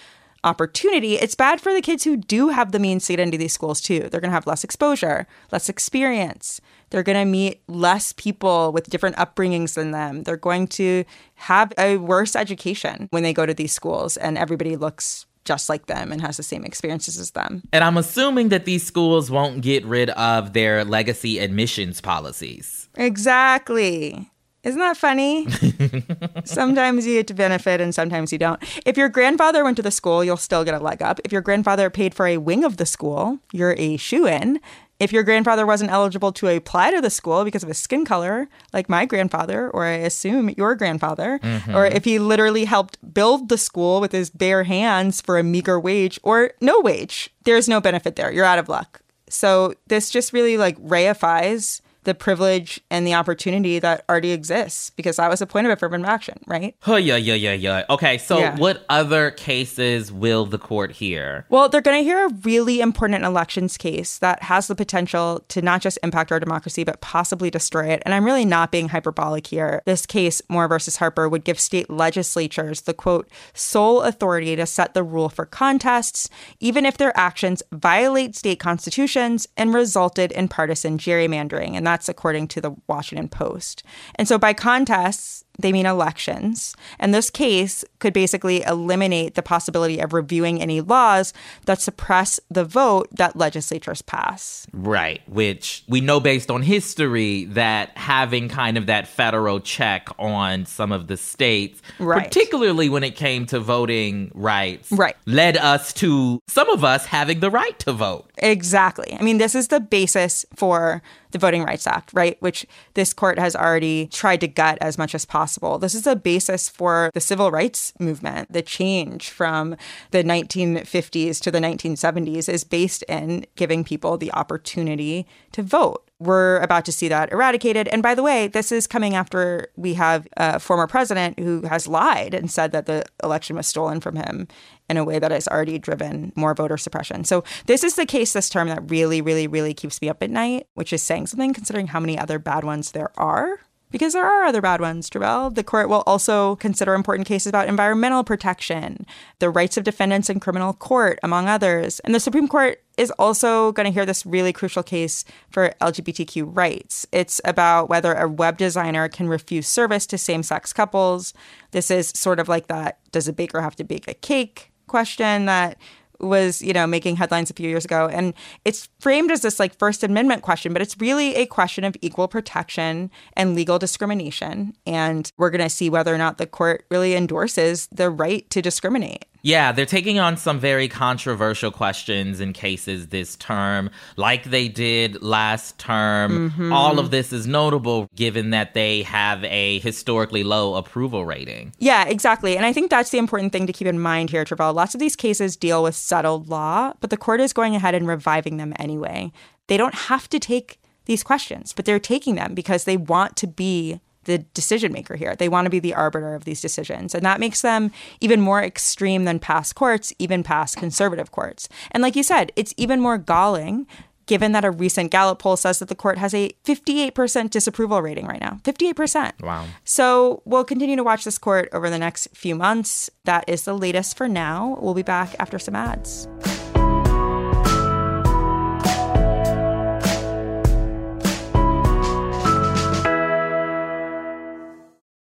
opportunity, 0.45 1.15
it's 1.17 1.35
bad 1.35 1.61
for 1.61 1.73
the 1.73 1.81
kids 1.81 2.05
who 2.05 2.17
do 2.17 2.49
have 2.49 2.73
the 2.73 2.79
means 2.79 3.07
to 3.07 3.13
get 3.13 3.21
into 3.21 3.39
these 3.39 3.53
schools 3.53 3.81
too. 3.81 4.01
They're 4.01 4.21
going 4.21 4.31
to 4.31 4.35
have 4.35 4.47
less 4.47 4.65
exposure, 4.65 5.27
less 5.51 5.69
experience. 5.69 6.61
They're 6.93 7.03
going 7.03 7.19
to 7.19 7.25
meet 7.25 7.63
less 7.69 8.13
people 8.13 8.71
with 8.71 8.91
different 8.91 9.17
upbringings 9.17 9.75
than 9.75 9.93
them. 9.93 10.25
They're 10.25 10.37
going 10.37 10.69
to 10.69 11.05
have 11.37 11.73
a 11.79 11.97
worse 11.97 12.37
education 12.37 13.09
when 13.11 13.23
they 13.23 13.33
go 13.33 13.47
to 13.47 13.55
these 13.55 13.73
schools 13.73 14.19
and 14.19 14.37
everybody 14.37 14.77
looks 14.77 15.25
just 15.47 15.71
like 15.71 15.87
them 15.87 16.13
and 16.13 16.21
has 16.21 16.37
the 16.37 16.43
same 16.43 16.65
experiences 16.65 17.19
as 17.19 17.31
them. 17.31 17.63
And 17.73 17.83
I'm 17.83 17.97
assuming 17.97 18.51
that 18.51 18.67
these 18.67 18.87
schools 18.87 19.31
won't 19.31 19.63
get 19.63 19.87
rid 19.87 20.11
of 20.11 20.53
their 20.53 20.85
legacy 20.85 21.39
admissions 21.39 22.03
policies. 22.03 22.91
Exactly. 22.95 24.31
Isn't 24.63 24.79
that 24.79 24.97
funny? 24.99 25.49
sometimes 26.45 27.07
you 27.07 27.15
get 27.15 27.27
to 27.29 27.35
benefit 27.35 27.81
and 27.81 27.93
sometimes 27.93 28.33
you 28.33 28.39
don't. 28.39 28.63
If 28.87 28.97
your 28.97 29.09
grandfather 29.09 29.65
went 29.65 29.77
to 29.79 29.83
the 29.83 29.91
school, 29.91 30.23
you'll 30.23 30.37
still 30.37 30.63
get 30.63 30.75
a 30.75 30.79
leg 30.79 31.03
up. 31.03 31.21
If 31.25 31.33
your 31.33 31.41
grandfather 31.41 31.91
paid 31.91 32.15
for 32.15 32.27
a 32.27 32.37
wing 32.37 32.63
of 32.63 32.77
the 32.77 32.87
school, 32.87 33.39
you're 33.53 33.75
a 33.77 33.97
shoe 33.97 34.27
in. 34.27 34.61
If 35.03 35.13
your 35.13 35.25
grandfather 35.25 35.67
wasn't 35.67 35.91
eligible 35.91 36.31
to 36.35 36.47
apply 36.47 36.93
to 36.93 37.01
the 37.01 37.11
school 37.11 37.43
because 37.43 37.65
of 37.65 37.69
his 37.69 37.79
skin 37.79 38.05
color, 38.05 38.49
like 38.73 38.89
my 38.89 39.05
grandfather, 39.05 39.69
or 39.69 39.85
I 39.85 39.95
assume 39.95 40.51
your 40.51 40.77
grandfather, 40.77 41.41
mm-hmm. 41.43 41.75
or 41.75 41.87
if 41.87 42.05
he 42.05 42.21
literally 42.21 42.65
helped 42.65 42.99
build 43.13 43.49
the 43.49 43.59
school 43.59 44.01
with 44.01 44.13
his 44.13 44.31
bare 44.31 44.63
hands 44.63 45.21
for 45.21 45.39
a 45.39 45.43
meager 45.43 45.81
wage 45.81 46.21
or 46.23 46.53
no 46.61 46.81
wage, 46.81 47.31
there's 47.43 47.69
no 47.69 47.81
benefit 47.81 48.15
there. 48.15 48.33
You're 48.33 48.45
out 48.45 48.61
of 48.61 48.69
luck. 48.69 49.03
So 49.29 49.75
this 49.89 50.09
just 50.09 50.33
really 50.33 50.57
like 50.57 50.79
reifies 50.79 51.81
the 52.05 52.15
privilege 52.15 52.81
and 52.91 53.07
the 53.07 53.15
opportunity 53.15 53.79
that 53.79 54.05
already 54.09 54.33
exists 54.33 54.91
because 54.91 55.17
that 55.17 55.31
was 55.31 55.39
the 55.39 55.47
point 55.47 55.67
of 55.67 55.73
affirmative 55.73 56.07
action, 56.07 56.39
right? 56.47 56.75
Oh, 56.87 56.97
yeah, 56.97 57.17
yeah, 57.17 57.35
yeah, 57.35 57.53
yeah. 57.53 57.85
Okay, 57.89 58.19
so 58.19 58.39
Yeah. 58.39 58.57
what 58.57 58.85
other 58.89 59.31
cases 59.31 60.11
will 60.11 60.45
the 60.47 60.59
court 60.59 60.93
hear? 60.93 61.47
Well, 61.49 61.69
they're 61.69 61.81
going 61.81 61.99
to 61.99 62.05
hear 62.05 62.27
a 62.27 62.33
really 62.43 62.81
important 62.81 63.25
elections 63.25 63.77
case 63.77 64.19
that 64.19 64.43
has 64.45 64.67
the 64.67 64.75
potential 64.75 65.45
to 65.49 65.63
not 65.63 65.81
just 65.81 65.99
impact 66.03 66.33
our 66.33 66.41
democracy, 66.41 66.83
but 66.85 67.01
possibly 67.01 67.51
destroy 67.51 67.87
it. 67.89 68.03
And 68.05 68.15
I'm 68.15 68.25
really 68.25 68.45
not 68.45 68.73
being 68.73 68.89
hyperbolic 68.89 69.47
here. 69.47 69.83
This 69.87 70.07
case, 70.07 70.43
Moore 70.49 70.69
versus 70.69 70.97
Harper, 70.97 71.29
would 71.29 71.45
give 71.45 71.61
state 71.61 71.89
legislatures 71.89 72.83
the 72.83 72.95
quote, 72.95 73.29
sole 73.55 74.03
authority 74.03 74.57
to 74.57 74.67
set 74.67 74.95
the 74.95 75.03
rule 75.03 75.29
for 75.29 75.47
contests, 75.47 76.29
even 76.61 76.85
if 76.85 76.97
their 76.97 77.17
actions 77.17 77.63
violate 77.73 78.35
state 78.37 78.59
constitutions 78.59 79.47
and 79.57 79.73
resulted 79.75 80.33
in 80.33 80.49
partisan 80.49 80.99
gerrymandering. 80.99 81.75
And 81.77 81.87
that's 81.93 82.09
according 82.09 82.49
to 82.49 82.61
the 82.63 82.73
Washington 82.89 83.29
Post. 83.29 83.83
And 84.15 84.27
so 84.27 84.39
by 84.39 84.55
contests, 84.55 85.45
they 85.59 85.71
mean 85.73 85.85
elections. 85.85 86.75
And 86.99 87.13
this 87.13 87.29
case 87.29 87.85
could 87.99 88.15
basically 88.15 88.63
eliminate 88.63 89.35
the 89.35 89.43
possibility 89.43 90.01
of 90.01 90.15
reviewing 90.15 90.63
any 90.63 90.81
laws 90.81 91.35
that 91.67 91.83
suppress 91.83 92.41
the 92.51 92.65
vote 92.65 93.09
that 93.13 93.37
legislatures 93.37 94.01
pass. 94.01 94.67
Right, 94.73 95.21
which 95.29 95.85
we 95.87 96.01
know 96.01 96.19
based 96.19 96.51
on 96.51 96.63
history 96.63 97.45
that 97.45 97.91
having 97.99 98.49
kind 98.49 98.79
of 98.79 98.87
that 98.87 99.07
federal 99.07 99.61
check 99.61 100.09
on 100.19 100.65
some 100.65 100.91
of 100.91 101.07
the 101.09 101.19
states, 101.19 101.83
Right. 101.99 102.25
particularly 102.25 102.89
when 102.89 103.05
it 103.05 103.15
came 103.15 103.45
to 103.47 103.61
voting 103.61 104.31
rights, 104.35 104.91
Right. 104.91 105.17
led 105.27 105.59
us 105.59 105.93
to 105.95 106.41
some 106.49 106.71
of 106.71 106.83
us 106.83 107.05
having 107.05 107.41
the 107.41 107.51
right 107.51 107.79
to 107.81 107.93
vote. 107.93 108.31
Exactly. 108.39 109.15
I 109.21 109.23
mean, 109.23 109.37
this 109.37 109.55
is 109.55 109.69
the 109.69 109.81
basis 109.81 110.47
for 110.57 111.03
the 111.33 111.39
Voting 111.39 111.65
Rights 111.65 111.87
Act, 111.87 112.13
right? 112.13 112.37
Which 112.41 112.67
this 112.95 113.13
court 113.13 113.39
has 113.39 113.57
already 113.57 114.07
tried 114.07 114.41
to 114.41 114.49
gut 114.49 114.79
as 114.81 114.97
much 114.97 115.15
as 115.15 115.25
possible. 115.25 115.79
This 115.79 115.95
is 115.95 116.07
a 116.07 116.17
basis 116.17 116.69
for 116.69 117.11
the 117.15 117.21
civil 117.21 117.51
rights 117.51 117.93
movement. 117.99 118.53
The 118.53 118.63
change 118.63 119.31
from 119.31 119.77
the 120.11 120.23
1950s 120.23 121.41
to 121.41 121.51
the 121.51 121.59
1970s 121.59 122.49
is 122.49 122.65
based 122.65 123.03
in 123.05 123.47
giving 123.57 123.85
people 123.85 124.17
the 124.17 124.33
opportunity 124.33 125.27
to 125.53 125.63
vote. 125.63 126.09
We're 126.23 126.59
about 126.61 126.85
to 126.85 126.93
see 126.93 127.09
that 127.09 127.33
eradicated. 127.33 127.89
And 127.89 128.03
by 128.03 128.15
the 128.15 128.23
way, 128.23 128.47
this 128.47 128.71
is 128.71 128.87
coming 128.87 129.15
after 129.15 129.69
we 129.77 129.95
have 129.95 130.29
a 130.37 130.61
former 130.61 130.87
president 130.87 131.39
who 131.41 131.63
has 131.63 131.89
lied 131.89 132.33
and 132.33 132.51
said 132.51 132.71
that 132.73 132.87
the 132.87 133.05
election 133.25 133.57
was 133.57 133.67
stolen 133.67 134.01
from 134.01 134.15
him 134.15 134.47
in 134.89 134.97
a 134.97 135.05
way 135.05 135.19
that 135.19 135.33
has 135.33 135.49
already 135.49 135.79
driven 135.79 136.33
more 136.37 136.55
voter 136.55 136.77
suppression. 136.77 137.25
So 137.25 137.43
this 137.67 137.83
is 137.83 137.97
the 137.97 138.07
case 138.07 138.33
this 138.33 138.49
term 138.49 138.69
that 138.69 138.89
really, 138.89 139.21
really, 139.21 139.47
really 139.47 139.75
keeps 139.75 140.01
me 140.01 140.09
up 140.09 140.23
at 140.23 140.31
night, 140.31 140.69
which 140.75 140.93
is 140.93 141.03
saying 141.03 141.27
something 141.27 141.53
considering 141.53 141.89
how 141.89 141.99
many 141.99 142.17
other 142.17 142.39
bad 142.39 142.63
ones 142.63 142.93
there 142.93 143.11
are. 143.17 143.59
Because 143.91 144.15
there 144.15 144.25
are 144.25 144.45
other 144.45 144.63
bad 144.63 144.81
ones, 144.81 145.11
Tre'vell. 145.11 145.55
The 145.55 145.63
court 145.63 145.91
will 145.91 146.03
also 146.07 146.57
consider 146.57 146.95
important 146.95 147.29
cases 147.29 147.49
about 147.49 147.69
environmental 147.69 148.25
protection, 148.25 149.05
the 149.39 149.51
rights 149.51 149.77
of 149.77 149.85
defendants 149.85 150.31
in 150.31 150.41
criminal 150.41 150.73
court, 150.73 151.19
among 151.23 151.47
others. 151.47 152.01
And 152.01 152.15
the 152.15 152.21
Supreme 152.21 152.49
Court 152.49 152.82
is 152.97 153.11
also 153.13 153.73
going 153.73 153.87
to 153.87 153.93
hear 153.93 154.07
this 154.07 154.27
really 154.27 154.53
crucial 154.53 154.83
case 154.83 155.25
for 155.51 155.75
LGBTQ 155.81 156.45
rights. 156.55 157.07
It's 157.13 157.41
about 157.45 157.89
whether 157.89 158.15
a 158.15 158.29
web 158.29 158.59
designer 158.59 159.09
can 159.09 159.29
refuse 159.29 159.67
service 159.67 160.07
to 160.07 160.19
same 160.19 160.43
sex 160.43 160.73
couples. 160.73 161.35
This 161.71 161.91
is 161.91 162.09
sort 162.09 162.39
of 162.39 162.49
like 162.49 162.67
that 162.69 162.99
does 163.13 163.29
a 163.29 163.33
baker 163.33 163.61
have 163.61 163.77
to 163.77 163.85
bake 163.85 164.09
a 164.09 164.15
cake 164.15 164.73
question 164.87 165.47
that 165.47 165.79
was, 166.23 166.63
you 166.63 166.73
know, 166.73 166.87
making 166.87 167.17
headlines 167.17 167.51
a 167.51 167.55
few 167.55 167.69
years 167.69 167.85
ago. 167.85 168.09
And 168.09 168.35
it's 168.65 168.89
framed 169.01 169.31
as 169.31 169.43
this 169.43 169.59
like 169.59 169.77
First 169.77 170.05
Amendment 170.05 170.43
question, 170.43 170.73
but 170.73 170.81
it's 170.81 171.01
really 171.01 171.35
a 171.35 171.47
question 171.47 171.85
of 171.85 171.97
equal 172.01 172.29
protection 172.29 173.11
and 173.37 173.55
legal 173.55 173.79
discrimination. 173.79 174.75
And 174.87 175.31
we're 175.37 175.51
going 175.51 175.65
to 175.65 175.71
see 175.71 175.91
whether 175.91 176.15
or 176.15 176.19
not 176.19 176.39
the 176.39 176.47
court 176.47 176.87
really 176.91 177.15
endorses 177.15 177.89
the 177.91 178.09
right 178.09 178.49
to 178.51 178.63
discriminate. 178.63 179.25
Yeah, 179.43 179.73
they're 179.73 179.87
taking 179.87 180.19
on 180.19 180.37
some 180.37 180.61
very 180.61 180.89
controversial 180.89 181.71
questions 181.71 182.41
and 182.41 182.55
cases 182.55 183.09
this 183.09 183.37
term, 183.37 183.91
like 184.17 184.45
they 184.45 184.69
did 184.69 185.21
last 185.23 185.79
term. 185.79 186.51
Mm-hmm. 186.51 186.73
All 186.73 186.99
of 186.99 187.11
this 187.11 187.33
is 187.33 187.47
notable 187.47 188.09
given 188.15 188.51
that 188.51 188.75
they 188.75 189.03
have 189.03 189.43
a 189.45 189.81
historically 189.81 190.45
low 190.45 190.77
approval 190.77 191.27
rating. 191.27 191.75
Yeah, 191.79 192.05
exactly. 192.07 192.57
And 192.57 192.65
I 192.65 192.73
think 192.73 192.91
that's 192.91 193.11
the 193.11 193.19
important 193.19 193.53
thing 193.53 193.67
to 193.67 193.73
keep 193.73 193.89
in 193.89 193.99
mind 193.99 194.31
here, 194.31 194.45
Tre'vell. 194.45 194.75
Lots 194.75 194.95
of 194.95 195.01
these 195.01 195.17
cases 195.17 195.57
deal 195.57 195.83
with 195.83 195.97
settled 195.97 196.49
law, 196.49 196.93
but 197.01 197.11
the 197.11 197.17
court 197.17 197.41
is 197.41 197.53
going 197.53 197.75
ahead 197.75 197.95
and 197.95 198.07
reviving 198.07 198.57
them 198.57 198.73
anyway. 198.79 199.33
They 199.67 199.77
don't 199.77 199.95
have 199.95 200.29
to 200.31 200.39
take 200.39 200.81
these 201.07 201.25
questions, 201.25 201.73
but 201.73 201.85
they're 201.85 201.99
taking 201.99 202.37
them 202.37 202.55
because 202.55 202.85
they 202.85 202.97
want 202.97 203.37
to 203.37 203.49
be 203.49 204.01
the 204.25 204.39
decision 204.39 204.93
maker 204.93 205.17
here. 205.17 205.35
They 205.37 205.49
want 205.49 205.67
to 205.67 205.71
be 205.71 205.81
the 205.81 205.95
arbiter 205.95 206.35
of 206.35 206.45
these 206.45 206.61
decisions. 206.61 207.15
And 207.15 207.25
that 207.25 207.41
makes 207.41 207.63
them 207.63 207.91
even 208.21 208.41
more 208.41 208.63
extreme 208.63 209.25
than 209.25 209.39
past 209.39 209.75
courts, 209.75 210.13
even 210.19 210.43
past 210.43 210.77
conservative 210.77 211.31
courts. 211.33 211.69
And 211.91 212.03
like 212.03 212.17
you 212.17 212.23
said, 212.23 212.53
it's 212.57 212.75
even 212.77 213.01
more 213.01 213.19
galling 213.19 213.87
given 214.27 214.53
that 214.53 214.65
a 214.65 214.71
recent 214.71 215.11
Gallup 215.11 215.39
poll 215.39 215.57
says 215.57 215.79
that 215.79 215.89
the 215.89 215.95
court 215.95 216.19
has 216.19 216.33
a 216.33 216.51
58% 216.65 217.51
disapproval 217.51 218.01
rating 218.03 218.27
right 218.27 218.41
now. 218.41 218.61
58%. 218.63 219.43
Wow. 219.43 219.67
So 219.85 220.43
we'll 220.45 220.65
continue 220.65 220.97
to 220.97 221.05
watch 221.05 221.25
this 221.25 221.39
court 221.39 221.69
over 221.73 221.91
the 221.91 221.99
next 221.99 222.29
few 222.33 222.55
months. 222.55 223.11
That 223.25 223.45
is 223.49 223.65
the 223.65 223.77
latest 223.77 224.17
for 224.17 224.29
now. 224.29 224.79
We'll 224.81 224.95
be 224.95 225.03
back 225.03 225.35
after 225.39 225.59
some 225.59 225.75
ads. 225.75 226.29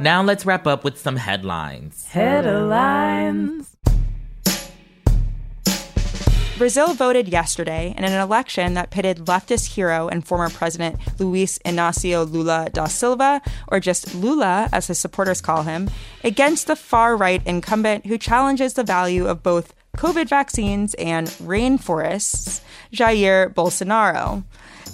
Now 0.00 0.22
let's 0.22 0.46
wrap 0.46 0.66
up 0.66 0.84
with 0.84 0.96
some 0.96 1.16
headlines. 1.16 2.06
Headlines. 2.06 3.74
Brazil 6.56 6.94
voted 6.94 7.28
yesterday 7.28 7.94
in 7.96 8.04
an 8.04 8.12
election 8.12 8.74
that 8.74 8.90
pitted 8.90 9.18
leftist 9.18 9.74
hero 9.74 10.08
and 10.08 10.24
former 10.24 10.50
President 10.50 10.98
Luiz 11.18 11.58
Inácio 11.64 12.30
Lula 12.30 12.68
da 12.72 12.86
Silva, 12.86 13.40
or 13.68 13.80
just 13.80 14.14
Lula 14.14 14.68
as 14.72 14.86
his 14.86 14.98
supporters 14.98 15.40
call 15.40 15.64
him, 15.64 15.90
against 16.22 16.68
the 16.68 16.76
far 16.76 17.16
right 17.16 17.44
incumbent 17.44 18.06
who 18.06 18.18
challenges 18.18 18.74
the 18.74 18.84
value 18.84 19.26
of 19.26 19.42
both 19.42 19.74
COVID 19.96 20.28
vaccines 20.28 20.94
and 20.94 21.26
rainforests, 21.28 22.60
Jair 22.92 23.52
Bolsonaro. 23.52 24.44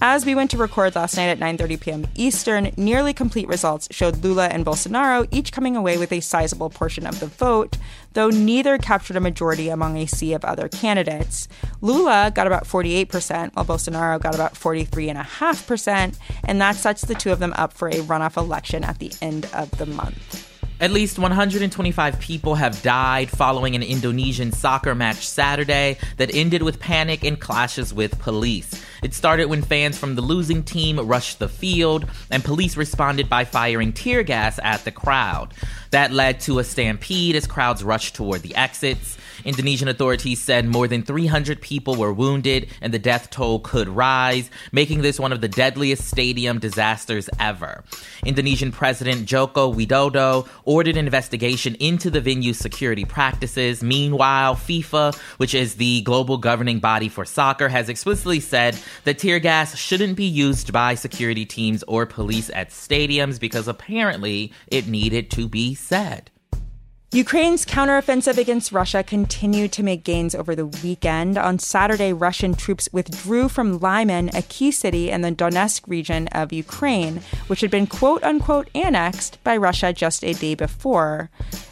As 0.06 0.26
we 0.26 0.34
went 0.34 0.50
to 0.50 0.58
record 0.58 0.94
last 0.96 1.16
night 1.16 1.30
at 1.30 1.38
9:30 1.38 1.80
p.m. 1.80 2.06
Eastern, 2.14 2.70
nearly 2.76 3.14
complete 3.14 3.48
results 3.48 3.88
showed 3.90 4.22
Lula 4.22 4.48
and 4.48 4.62
Bolsonaro 4.62 5.26
each 5.30 5.50
coming 5.50 5.76
away 5.76 5.96
with 5.96 6.12
a 6.12 6.20
sizable 6.20 6.68
portion 6.68 7.06
of 7.06 7.20
the 7.20 7.26
vote, 7.26 7.78
though 8.12 8.28
neither 8.28 8.76
captured 8.76 9.16
a 9.16 9.20
majority 9.20 9.70
among 9.70 9.96
a 9.96 10.04
sea 10.04 10.34
of 10.34 10.44
other 10.44 10.68
candidates. 10.68 11.48
Lula 11.80 12.30
got 12.34 12.46
about 12.46 12.64
48%, 12.64 13.54
while 13.54 13.64
Bolsonaro 13.64 14.20
got 14.20 14.34
about 14.34 14.52
43.5%, 14.52 16.18
and 16.44 16.60
that 16.60 16.76
sets 16.76 17.06
the 17.06 17.14
two 17.14 17.32
of 17.32 17.38
them 17.38 17.54
up 17.56 17.72
for 17.72 17.88
a 17.88 18.02
runoff 18.02 18.36
election 18.36 18.84
at 18.84 18.98
the 18.98 19.10
end 19.22 19.48
of 19.54 19.70
the 19.78 19.86
month. 19.86 20.50
At 20.80 20.90
least 20.90 21.18
125 21.18 22.20
people 22.20 22.56
have 22.56 22.82
died 22.82 23.30
following 23.30 23.74
an 23.74 23.82
Indonesian 23.82 24.52
soccer 24.52 24.94
match 24.94 25.26
Saturday 25.26 25.96
that 26.18 26.34
ended 26.34 26.62
with 26.62 26.78
panic 26.78 27.24
and 27.24 27.40
clashes 27.40 27.94
with 27.94 28.18
police. 28.18 28.83
It 29.04 29.12
started 29.12 29.50
when 29.50 29.60
fans 29.60 29.98
from 29.98 30.14
the 30.14 30.22
losing 30.22 30.62
team 30.62 30.98
rushed 30.98 31.38
the 31.38 31.46
field, 31.46 32.06
and 32.30 32.42
police 32.42 32.74
responded 32.74 33.28
by 33.28 33.44
firing 33.44 33.92
tear 33.92 34.22
gas 34.22 34.58
at 34.62 34.82
the 34.86 34.90
crowd. 34.90 35.52
That 35.94 36.10
led 36.10 36.40
to 36.40 36.58
a 36.58 36.64
stampede 36.64 37.36
as 37.36 37.46
crowds 37.46 37.84
rushed 37.84 38.16
toward 38.16 38.42
the 38.42 38.56
exits. 38.56 39.16
Indonesian 39.44 39.86
authorities 39.86 40.42
said 40.42 40.66
more 40.66 40.88
than 40.88 41.02
300 41.02 41.60
people 41.60 41.94
were 41.94 42.12
wounded 42.12 42.68
and 42.80 42.92
the 42.92 42.98
death 42.98 43.30
toll 43.30 43.60
could 43.60 43.88
rise, 43.88 44.50
making 44.72 45.02
this 45.02 45.20
one 45.20 45.32
of 45.32 45.40
the 45.40 45.48
deadliest 45.48 46.04
stadium 46.04 46.58
disasters 46.58 47.30
ever. 47.38 47.84
Indonesian 48.24 48.72
President 48.72 49.26
Joko 49.26 49.72
Widodo 49.72 50.48
ordered 50.64 50.96
an 50.96 51.04
investigation 51.04 51.76
into 51.76 52.10
the 52.10 52.20
venue's 52.20 52.58
security 52.58 53.04
practices. 53.04 53.80
Meanwhile, 53.80 54.56
FIFA, 54.56 55.14
which 55.36 55.54
is 55.54 55.76
the 55.76 56.02
global 56.02 56.38
governing 56.38 56.80
body 56.80 57.08
for 57.08 57.24
soccer, 57.24 57.68
has 57.68 57.88
explicitly 57.88 58.40
said 58.40 58.76
that 59.04 59.18
tear 59.18 59.38
gas 59.38 59.76
shouldn't 59.76 60.16
be 60.16 60.24
used 60.24 60.72
by 60.72 60.96
security 60.96 61.46
teams 61.46 61.84
or 61.84 62.04
police 62.04 62.50
at 62.52 62.70
stadiums 62.70 63.38
because 63.38 63.68
apparently 63.68 64.52
it 64.68 64.88
needed 64.88 65.30
to 65.30 65.48
be 65.48 65.76
said. 65.84 66.30
Ukraine's 67.14 67.64
counteroffensive 67.64 68.38
against 68.38 68.72
Russia 68.72 69.04
continued 69.04 69.70
to 69.70 69.84
make 69.84 70.02
gains 70.02 70.34
over 70.34 70.56
the 70.56 70.66
weekend. 70.66 71.38
On 71.38 71.60
Saturday, 71.60 72.12
Russian 72.12 72.54
troops 72.54 72.88
withdrew 72.90 73.48
from 73.48 73.78
Lyman, 73.78 74.30
a 74.34 74.42
key 74.42 74.72
city 74.72 75.10
in 75.12 75.20
the 75.20 75.30
Donetsk 75.30 75.86
region 75.86 76.26
of 76.32 76.52
Ukraine, 76.52 77.20
which 77.46 77.60
had 77.60 77.70
been 77.70 77.86
quote 77.86 78.24
unquote 78.24 78.68
annexed 78.74 79.38
by 79.44 79.56
Russia 79.56 79.92
just 79.92 80.24
a 80.24 80.32
day 80.32 80.56
before. 80.56 81.30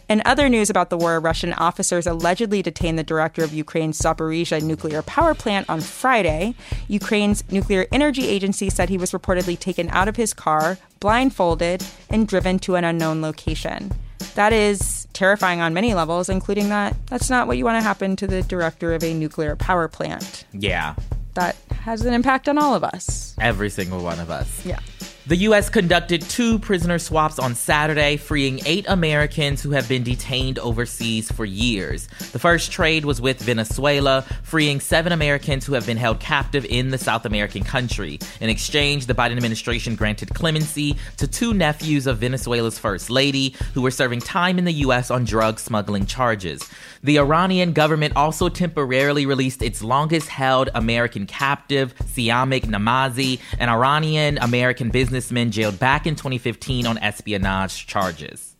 In 0.08 0.22
other 0.24 0.48
news 0.48 0.70
about 0.70 0.90
the 0.90 0.96
war, 0.96 1.18
Russian 1.18 1.54
officers 1.54 2.06
allegedly 2.06 2.62
detained 2.62 2.96
the 2.96 3.02
director 3.02 3.42
of 3.42 3.52
Ukraine's 3.52 3.98
Zaporizhia 3.98 4.62
nuclear 4.62 5.02
power 5.02 5.34
plant 5.34 5.68
on 5.68 5.80
Friday. 5.80 6.54
Ukraine's 6.86 7.42
nuclear 7.50 7.88
energy 7.90 8.28
agency 8.28 8.70
said 8.70 8.90
he 8.90 8.96
was 8.96 9.10
reportedly 9.10 9.58
taken 9.58 9.88
out 9.88 10.06
of 10.06 10.14
his 10.14 10.32
car, 10.32 10.78
blindfolded, 11.00 11.84
and 12.08 12.28
driven 12.28 12.60
to 12.60 12.76
an 12.76 12.84
unknown 12.84 13.20
location. 13.20 13.90
That 14.34 14.52
is 14.52 15.06
terrifying 15.12 15.60
on 15.60 15.74
many 15.74 15.94
levels, 15.94 16.28
including 16.28 16.68
that 16.70 16.96
that's 17.06 17.30
not 17.30 17.46
what 17.46 17.58
you 17.58 17.64
want 17.64 17.78
to 17.78 17.82
happen 17.82 18.16
to 18.16 18.26
the 18.26 18.42
director 18.42 18.94
of 18.94 19.04
a 19.04 19.14
nuclear 19.14 19.56
power 19.56 19.88
plant. 19.88 20.44
Yeah. 20.52 20.94
That 21.34 21.56
has 21.82 22.04
an 22.04 22.14
impact 22.14 22.48
on 22.48 22.58
all 22.58 22.74
of 22.74 22.84
us. 22.84 23.34
Every 23.40 23.70
single 23.70 24.02
one 24.02 24.20
of 24.20 24.30
us. 24.30 24.64
Yeah. 24.64 24.80
The 25.24 25.36
U.S. 25.36 25.68
conducted 25.68 26.20
two 26.22 26.58
prisoner 26.58 26.98
swaps 26.98 27.38
on 27.38 27.54
Saturday, 27.54 28.16
freeing 28.16 28.58
eight 28.66 28.86
Americans 28.88 29.62
who 29.62 29.70
have 29.70 29.88
been 29.88 30.02
detained 30.02 30.58
overseas 30.58 31.30
for 31.30 31.44
years. 31.44 32.08
The 32.32 32.40
first 32.40 32.72
trade 32.72 33.04
was 33.04 33.20
with 33.20 33.38
Venezuela, 33.40 34.22
freeing 34.42 34.80
seven 34.80 35.12
Americans 35.12 35.64
who 35.64 35.74
have 35.74 35.86
been 35.86 35.96
held 35.96 36.18
captive 36.18 36.64
in 36.64 36.90
the 36.90 36.98
South 36.98 37.24
American 37.24 37.62
country. 37.62 38.18
In 38.40 38.50
exchange, 38.50 39.06
the 39.06 39.14
Biden 39.14 39.36
administration 39.36 39.94
granted 39.94 40.34
clemency 40.34 40.96
to 41.18 41.28
two 41.28 41.54
nephews 41.54 42.08
of 42.08 42.18
Venezuela's 42.18 42.76
first 42.76 43.08
lady 43.08 43.54
who 43.74 43.82
were 43.82 43.92
serving 43.92 44.18
time 44.18 44.58
in 44.58 44.64
the 44.64 44.72
U.S. 44.72 45.08
on 45.08 45.24
drug 45.24 45.60
smuggling 45.60 46.04
charges. 46.04 46.68
The 47.04 47.20
Iranian 47.20 47.74
government 47.74 48.16
also 48.16 48.48
temporarily 48.48 49.26
released 49.26 49.62
its 49.62 49.84
longest 49.84 50.28
held 50.28 50.68
American 50.74 51.26
captive, 51.26 51.94
Siamak 51.98 52.62
Namazi, 52.62 53.38
an 53.60 53.68
Iranian 53.68 54.38
American 54.38 54.90
business 54.90 55.11
businessmen 55.12 55.50
jailed 55.50 55.78
back 55.78 56.06
in 56.06 56.16
2015 56.16 56.86
on 56.86 56.96
espionage 56.96 57.86
charges. 57.86 58.56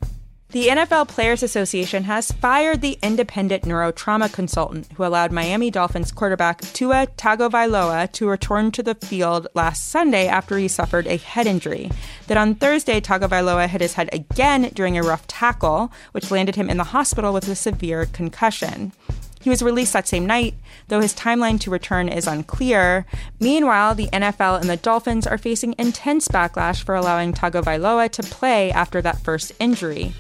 The 0.51 0.67
NFL 0.67 1.09
Players 1.09 1.43
Association 1.43 2.05
has 2.05 2.31
fired 2.31 2.83
the 2.83 2.99
independent 3.03 3.63
neurotrauma 3.63 4.31
consultant 4.31 4.87
who 4.93 5.03
allowed 5.03 5.33
Miami 5.33 5.71
Dolphins 5.71 6.13
quarterback 6.13 6.61
Tua 6.75 7.07
Tagovailoa 7.17 8.13
to 8.13 8.29
return 8.29 8.71
to 8.73 8.83
the 8.83 8.95
field 8.95 9.47
last 9.55 9.89
Sunday 9.89 10.27
after 10.29 10.59
he 10.59 10.69
suffered 10.69 11.07
a 11.07 11.17
head 11.17 11.47
injury. 11.47 11.91
That 12.27 12.37
on 12.37 12.55
Thursday, 12.55 13.01
Tagovailoa 13.01 13.67
hit 13.67 13.81
his 13.81 13.95
head 13.95 14.11
again 14.13 14.71
during 14.75 14.99
a 14.99 15.03
rough 15.03 15.27
tackle, 15.27 15.91
which 16.11 16.31
landed 16.31 16.57
him 16.57 16.69
in 16.69 16.77
the 16.77 16.85
hospital 16.85 17.33
with 17.33 17.49
a 17.49 17.55
severe 17.55 18.05
concussion. 18.05 18.93
He 19.43 19.51
was 19.51 19.63
released 19.63 19.93
that 19.93 20.09
same 20.09 20.25
night, 20.25 20.55
though 20.89 21.01
his 21.01 21.15
timeline 21.15 21.59
to 21.61 21.71
return 21.71 22.09
is 22.09 22.27
unclear. 22.27 23.07
Meanwhile, 23.41 23.97
the 23.97 24.09
NFL 24.09 24.61
and 24.61 24.71
the 24.71 24.77
Dolphins 24.77 25.27
are 25.27 25.39
facing 25.39 25.75
intense 25.79 26.29
backlash 26.29 26.83
for 26.85 26.95
allowing 26.95 27.33
Tagovailoa 27.33 28.11
to 28.11 28.23
play 28.23 28.71
after 28.71 29.03
that 29.03 29.23
first 29.25 29.53
injury. 29.59 30.13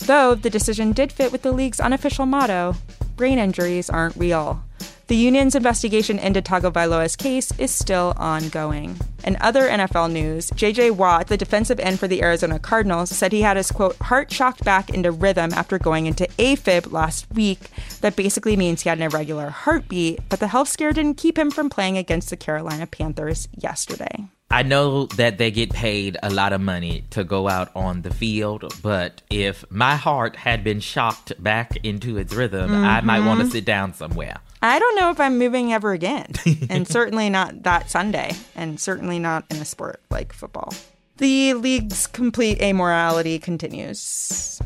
Though 0.00 0.34
the 0.34 0.50
decision 0.50 0.92
did 0.92 1.12
fit 1.12 1.30
with 1.30 1.42
the 1.42 1.52
league's 1.52 1.78
unofficial 1.78 2.26
motto 2.26 2.74
brain 3.16 3.38
injuries 3.38 3.90
aren't 3.90 4.16
real. 4.16 4.64
The 5.08 5.16
union's 5.16 5.54
investigation 5.54 6.18
into 6.18 6.40
Tagovailoa's 6.40 7.16
case 7.16 7.52
is 7.58 7.70
still 7.70 8.14
ongoing. 8.16 8.98
In 9.24 9.36
other 9.40 9.68
NFL 9.68 10.12
news, 10.12 10.50
J.J. 10.54 10.92
Watt, 10.92 11.28
the 11.28 11.36
defensive 11.36 11.78
end 11.80 11.98
for 11.98 12.08
the 12.08 12.22
Arizona 12.22 12.58
Cardinals, 12.58 13.10
said 13.10 13.32
he 13.32 13.42
had 13.42 13.56
his 13.56 13.70
quote 13.70 13.96
heart 13.96 14.32
shocked 14.32 14.64
back 14.64 14.90
into 14.90 15.10
rhythm 15.10 15.52
after 15.52 15.78
going 15.78 16.06
into 16.06 16.26
AFib 16.38 16.92
last 16.92 17.26
week. 17.32 17.70
That 18.00 18.16
basically 18.16 18.56
means 18.56 18.82
he 18.82 18.88
had 18.88 18.98
an 18.98 19.04
irregular 19.04 19.50
heartbeat, 19.50 20.20
but 20.28 20.40
the 20.40 20.48
health 20.48 20.68
scare 20.68 20.92
didn't 20.92 21.14
keep 21.16 21.38
him 21.38 21.50
from 21.50 21.70
playing 21.70 21.98
against 21.98 22.30
the 22.30 22.36
Carolina 22.36 22.86
Panthers 22.86 23.48
yesterday. 23.56 24.28
I 24.52 24.64
know 24.64 25.06
that 25.06 25.38
they 25.38 25.52
get 25.52 25.70
paid 25.70 26.16
a 26.24 26.30
lot 26.30 26.52
of 26.52 26.60
money 26.60 27.04
to 27.10 27.22
go 27.22 27.48
out 27.48 27.70
on 27.76 28.02
the 28.02 28.12
field, 28.12 28.74
but 28.82 29.22
if 29.30 29.64
my 29.70 29.94
heart 29.94 30.34
had 30.34 30.64
been 30.64 30.80
shocked 30.80 31.32
back 31.40 31.76
into 31.84 32.16
its 32.16 32.34
rhythm, 32.34 32.70
mm-hmm. 32.70 32.84
I 32.84 33.00
might 33.02 33.24
want 33.24 33.40
to 33.40 33.46
sit 33.46 33.64
down 33.64 33.94
somewhere. 33.94 34.38
I 34.62 34.78
don't 34.78 34.96
know 34.96 35.10
if 35.10 35.18
I'm 35.20 35.38
moving 35.38 35.72
ever 35.72 35.92
again, 35.92 36.26
and 36.70 36.86
certainly 36.86 37.30
not 37.30 37.62
that 37.62 37.90
Sunday, 37.90 38.32
and 38.54 38.78
certainly 38.78 39.18
not 39.18 39.44
in 39.50 39.56
a 39.56 39.64
sport 39.64 40.00
like 40.10 40.32
football. 40.32 40.74
The 41.16 41.54
league's 41.54 42.06
complete 42.06 42.58
amorality 42.60 43.40
continues. 43.40 44.60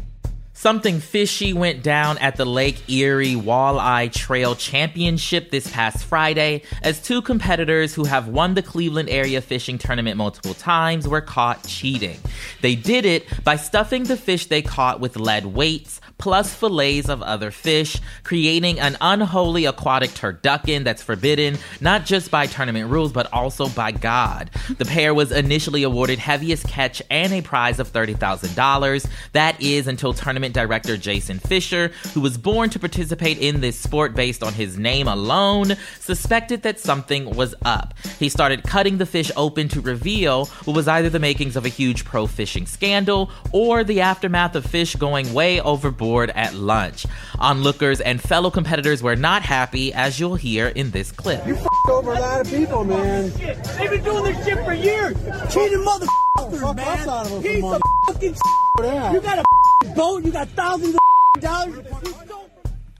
Something 0.64 0.98
fishy 0.98 1.52
went 1.52 1.82
down 1.82 2.16
at 2.18 2.36
the 2.36 2.46
Lake 2.46 2.88
Erie 2.88 3.34
Walleye 3.34 4.10
Trail 4.10 4.54
Championship 4.54 5.50
this 5.50 5.70
past 5.70 6.04
Friday 6.04 6.62
as 6.82 7.02
two 7.02 7.20
competitors 7.20 7.92
who 7.92 8.04
have 8.04 8.28
won 8.28 8.54
the 8.54 8.62
Cleveland 8.62 9.10
area 9.10 9.42
fishing 9.42 9.76
tournament 9.76 10.16
multiple 10.16 10.54
times 10.54 11.06
were 11.06 11.20
caught 11.20 11.66
cheating. 11.66 12.18
They 12.62 12.76
did 12.76 13.04
it 13.04 13.26
by 13.44 13.56
stuffing 13.56 14.04
the 14.04 14.16
fish 14.16 14.46
they 14.46 14.62
caught 14.62 15.00
with 15.00 15.16
lead 15.16 15.44
weights 15.44 16.00
plus 16.18 16.54
fillets 16.54 17.08
of 17.08 17.22
other 17.22 17.50
fish, 17.50 18.00
creating 18.22 18.78
an 18.80 18.96
unholy 19.00 19.64
aquatic 19.66 20.10
turducken 20.10 20.84
that's 20.84 21.02
forbidden 21.02 21.58
not 21.80 22.04
just 22.04 22.30
by 22.30 22.46
tournament 22.46 22.90
rules 22.90 23.12
but 23.12 23.32
also 23.32 23.68
by 23.68 23.90
God. 23.90 24.50
The 24.78 24.84
pair 24.84 25.12
was 25.14 25.32
initially 25.32 25.82
awarded 25.82 26.18
heaviest 26.18 26.66
catch 26.68 27.02
and 27.10 27.32
a 27.32 27.42
prize 27.42 27.78
of 27.78 27.92
$30,000. 27.92 29.08
That 29.32 29.60
is 29.60 29.86
until 29.86 30.12
tournament 30.12 30.54
director 30.54 30.96
Jason 30.96 31.38
Fisher, 31.38 31.90
who 32.12 32.20
was 32.20 32.38
born 32.38 32.70
to 32.70 32.78
participate 32.78 33.38
in 33.38 33.60
this 33.60 33.78
sport 33.78 34.14
based 34.14 34.42
on 34.42 34.52
his 34.52 34.78
name 34.78 35.08
alone, 35.08 35.74
suspected 36.00 36.62
that 36.62 36.80
something 36.80 37.34
was 37.34 37.54
up. 37.64 37.94
He 38.18 38.28
started 38.28 38.62
cutting 38.62 38.98
the 38.98 39.06
fish 39.06 39.30
open 39.36 39.68
to 39.68 39.80
reveal 39.80 40.46
what 40.64 40.76
was 40.76 40.88
either 40.88 41.10
the 41.10 41.18
makings 41.18 41.56
of 41.56 41.64
a 41.64 41.68
huge 41.68 42.04
pro 42.04 42.26
fishing 42.26 42.66
scandal 42.66 43.30
or 43.52 43.84
the 43.84 44.00
aftermath 44.00 44.54
of 44.54 44.64
fish 44.64 44.94
going 44.96 45.32
way 45.34 45.60
overboard 45.60 46.03
at 46.34 46.54
lunch. 46.54 47.06
Onlookers 47.38 48.00
and 48.00 48.20
fellow 48.20 48.50
competitors 48.50 49.02
were 49.02 49.16
not 49.16 49.42
happy, 49.42 49.92
as 49.92 50.20
you'll 50.20 50.34
hear 50.36 50.68
in 50.68 50.90
this 50.90 51.10
clip. 51.10 51.46
You 51.46 51.56
f- 51.56 51.66
over 51.90 52.12
a 52.12 52.20
lot 52.20 52.40
of 52.40 52.48
people, 52.48 52.84
man. 52.84 53.30
They've 53.30 53.90
been 53.90 54.04
doing 54.04 54.24
this 54.24 54.44
shit 54.44 54.64
for 54.64 54.74
years. 54.74 55.16
Cheating 55.52 55.78
motherfuckers, 55.84 56.76
man. 56.76 57.08
out 57.08 57.26
of 57.26 57.32
them 57.32 57.42
Piece 57.42 57.64
of 57.64 57.80
fucking 58.06 58.34
that. 58.78 59.12
You 59.14 59.20
got 59.20 59.38
a 59.38 59.44
boat. 59.94 60.24
You 60.24 60.32
got 60.32 60.48
thousands 60.48 60.94
of 61.36 61.40
dollars. 61.40 61.78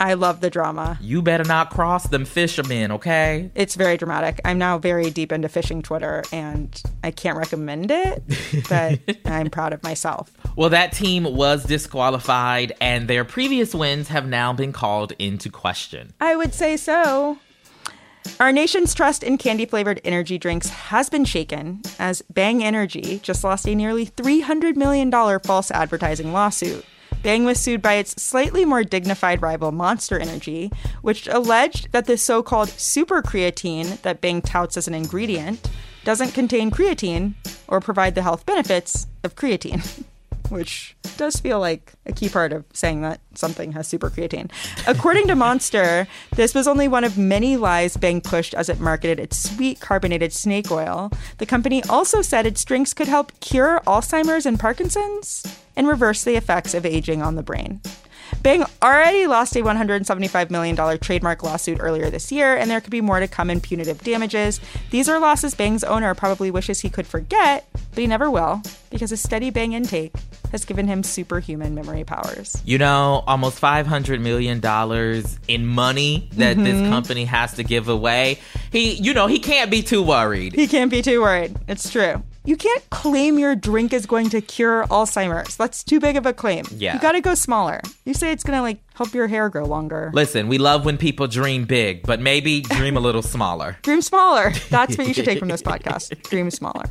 I 0.05 0.13
love 0.13 0.43
the 0.43 0.51
drama. 0.51 0.99
You 1.01 1.23
better 1.23 1.45
not 1.45 1.71
cross 1.71 2.07
them 2.09 2.27
fishermen, 2.27 2.93
okay? 2.93 3.51
It's 3.55 3.75
very 3.75 3.97
dramatic. 3.97 4.39
I'm 4.45 4.59
now 4.59 4.77
very 4.77 5.11
deep 5.11 5.33
into 5.33 5.49
fishing 5.49 5.81
Twitter 5.81 6.23
and 6.31 6.83
I 7.03 7.11
can't 7.11 7.39
recommend 7.39 7.91
it, 7.91 8.23
but 8.69 9.01
I'm 9.25 9.49
proud 9.49 9.73
of 9.73 9.83
myself. 9.83 10.31
Well, 10.57 10.69
that 10.69 10.93
team 10.93 11.25
was 11.25 11.65
disqualified, 11.65 12.75
and 12.83 13.09
their 13.09 13.25
previous 13.25 13.75
wins 13.75 14.09
have 14.09 14.29
now 14.29 14.53
been 14.53 14.73
called 14.73 15.15
into 15.19 15.49
question. 15.49 16.13
I 16.21 16.37
would 16.37 16.53
say 16.53 16.77
so. 16.77 17.39
Our 18.39 18.53
nation's 18.53 18.95
trust 18.95 19.23
in 19.23 19.39
candy 19.39 19.65
flavored 19.65 20.03
energy 20.05 20.37
drinks 20.37 20.69
has 20.69 21.09
been 21.09 21.25
shaken 21.25 21.81
as 21.99 22.21
Bang 22.23 22.63
Energy 22.63 23.21
just 23.23 23.43
lost 23.43 23.67
a 23.67 23.75
nearly 23.75 24.05
$300 24.07 24.77
million 24.77 25.11
false 25.41 25.71
advertising 25.71 26.35
lawsuit. 26.35 26.85
Bang 27.25 27.47
was 27.47 27.59
sued 27.59 27.81
by 27.81 27.95
its 27.95 28.23
slightly 28.23 28.67
more 28.67 28.85
dignified 28.85 29.41
rival 29.41 29.73
Monster 29.73 30.19
Energy, 30.19 30.71
which 31.01 31.27
alleged 31.27 31.91
that 31.93 32.05
the 32.05 32.19
so 32.19 32.43
called 32.43 32.69
super 32.69 33.23
creatine 33.23 34.01
that 34.03 34.21
Bang 34.21 34.43
touts 34.43 34.77
as 34.77 34.89
an 34.89 34.95
ingredient 34.95 35.67
doesn't 36.05 36.35
contain 36.35 36.71
creatine 36.71 37.33
or 37.67 37.81
provide 37.81 38.15
the 38.15 38.21
health 38.21 38.45
benefits 38.45 39.07
of 39.25 39.37
creatine. 39.37 40.05
which 40.51 40.97
does 41.17 41.37
feel 41.37 41.61
like 41.61 41.93
a 42.07 42.13
key 42.13 42.29
part 42.29 42.53
of 42.53 42.65
saying 42.73 43.03
that 43.03 43.21
something 43.35 43.73
has 43.73 43.87
super 43.87 44.11
creatine. 44.11 44.51
According 44.87 45.29
to 45.29 45.35
Monster, 45.35 46.07
this 46.35 46.55
was 46.55 46.69
only 46.69 46.89
one 46.89 47.05
of 47.05 47.19
many 47.19 47.57
lies 47.57 47.97
Bang 47.97 48.21
pushed 48.21 48.55
as 48.55 48.69
it 48.69 48.81
marketed 48.81 49.19
its 49.19 49.51
sweet 49.51 49.81
carbonated 49.81 50.33
snake 50.33 50.71
oil. 50.71 51.11
The 51.39 51.47
company 51.47 51.83
also 51.85 52.23
said 52.23 52.47
its 52.47 52.65
drinks 52.65 52.95
could 52.95 53.09
help 53.09 53.39
cure 53.41 53.81
Alzheimer's 53.87 54.47
and 54.47 54.59
Parkinson's 54.59 55.45
and 55.77 55.89
reverse 55.89 56.25
the 56.25 56.37
effects 56.37 56.75
of 56.75 56.87
aging 56.87 57.23
on 57.23 57.35
the 57.35 57.43
brain. 57.43 57.81
Bang 58.45 58.63
already 58.83 59.27
lost 59.27 59.57
a 59.57 59.61
$175 59.61 60.51
million 60.51 60.99
trademark 60.99 61.43
lawsuit 61.43 61.79
earlier 61.81 62.11
this 62.11 62.31
year, 62.31 62.55
and 62.55 62.71
there 62.71 62.79
could 62.79 62.91
be 62.91 63.01
more 63.01 63.19
to 63.19 63.27
come 63.27 63.49
in 63.49 63.59
punitive 63.59 64.03
damages. 64.03 64.61
These 64.91 65.09
are 65.09 65.19
losses 65.19 65.55
Bang's 65.55 65.83
owner 65.83 66.15
probably 66.15 66.51
wishes 66.51 66.81
he 66.81 66.91
could 66.91 67.07
forget, 67.07 67.67
but 67.73 67.99
he 67.99 68.07
never 68.07 68.31
will, 68.31 68.61
because 68.91 69.11
a 69.13 69.17
steady 69.17 69.49
Bang 69.49 69.73
intake 69.73 70.13
has 70.53 70.67
given 70.67 70.87
him 70.87 71.03
superhuman 71.03 71.75
memory 71.75 72.05
powers. 72.05 72.61
You 72.67 72.77
know, 72.77 73.25
almost 73.27 73.59
$500 73.63 74.21
million 74.21 74.61
in 75.49 75.67
money 75.67 76.29
that 76.35 76.59
this 76.59 76.75
Mm-hmm. 76.75 76.91
company 76.91 77.25
has 77.25 77.55
to 77.55 77.63
give 77.65 77.89
away. 77.89 78.41
He, 78.71 78.93
you 78.93 79.15
know, 79.15 79.27
he 79.27 79.39
can't 79.39 79.71
be 79.71 79.83
too 79.83 80.03
worried. 80.03 80.53
He 80.53 80.67
can't 80.69 80.91
be 80.91 81.01
too 81.01 81.23
worried. 81.23 81.57
It's 81.67 81.91
true. 81.91 82.23
You 82.47 82.57
can't 82.59 82.91
claim 82.91 83.39
your 83.39 83.57
drink 83.57 83.95
is 83.95 84.05
going 84.05 84.29
to 84.29 84.43
cure 84.43 84.85
Alzheimer's. 84.91 85.57
That's 85.57 85.83
too 85.83 85.99
big 85.99 86.17
of 86.17 86.27
a 86.27 86.35
claim. 86.35 86.67
Yeah. 86.77 86.93
You 86.93 87.01
gotta 87.01 87.23
go 87.23 87.35
smaller. 87.35 87.81
You 88.05 88.13
say 88.13 88.33
it's 88.33 88.45
gonna 88.45 88.61
like 88.61 88.81
help 88.95 89.15
your 89.15 89.29
hair 89.29 89.49
grow 89.49 89.65
longer. 89.65 90.11
Listen, 90.13 90.49
we 90.49 90.59
love 90.59 90.85
when 90.85 90.99
people 90.99 91.27
dream 91.27 91.65
big, 91.65 92.03
but 92.03 92.21
maybe 92.21 92.61
dream 92.61 92.99
a 92.99 93.01
little 93.01 93.23
smaller. 93.23 93.79
Dream 93.83 94.03
smaller. 94.03 94.53
That's 94.69 94.99
what 94.99 95.09
you 95.09 95.15
should 95.15 95.25
take 95.25 95.39
from 95.39 95.49
this 95.49 95.63
podcast. 95.71 96.23
Dream 96.25 96.51
smaller. 96.51 96.85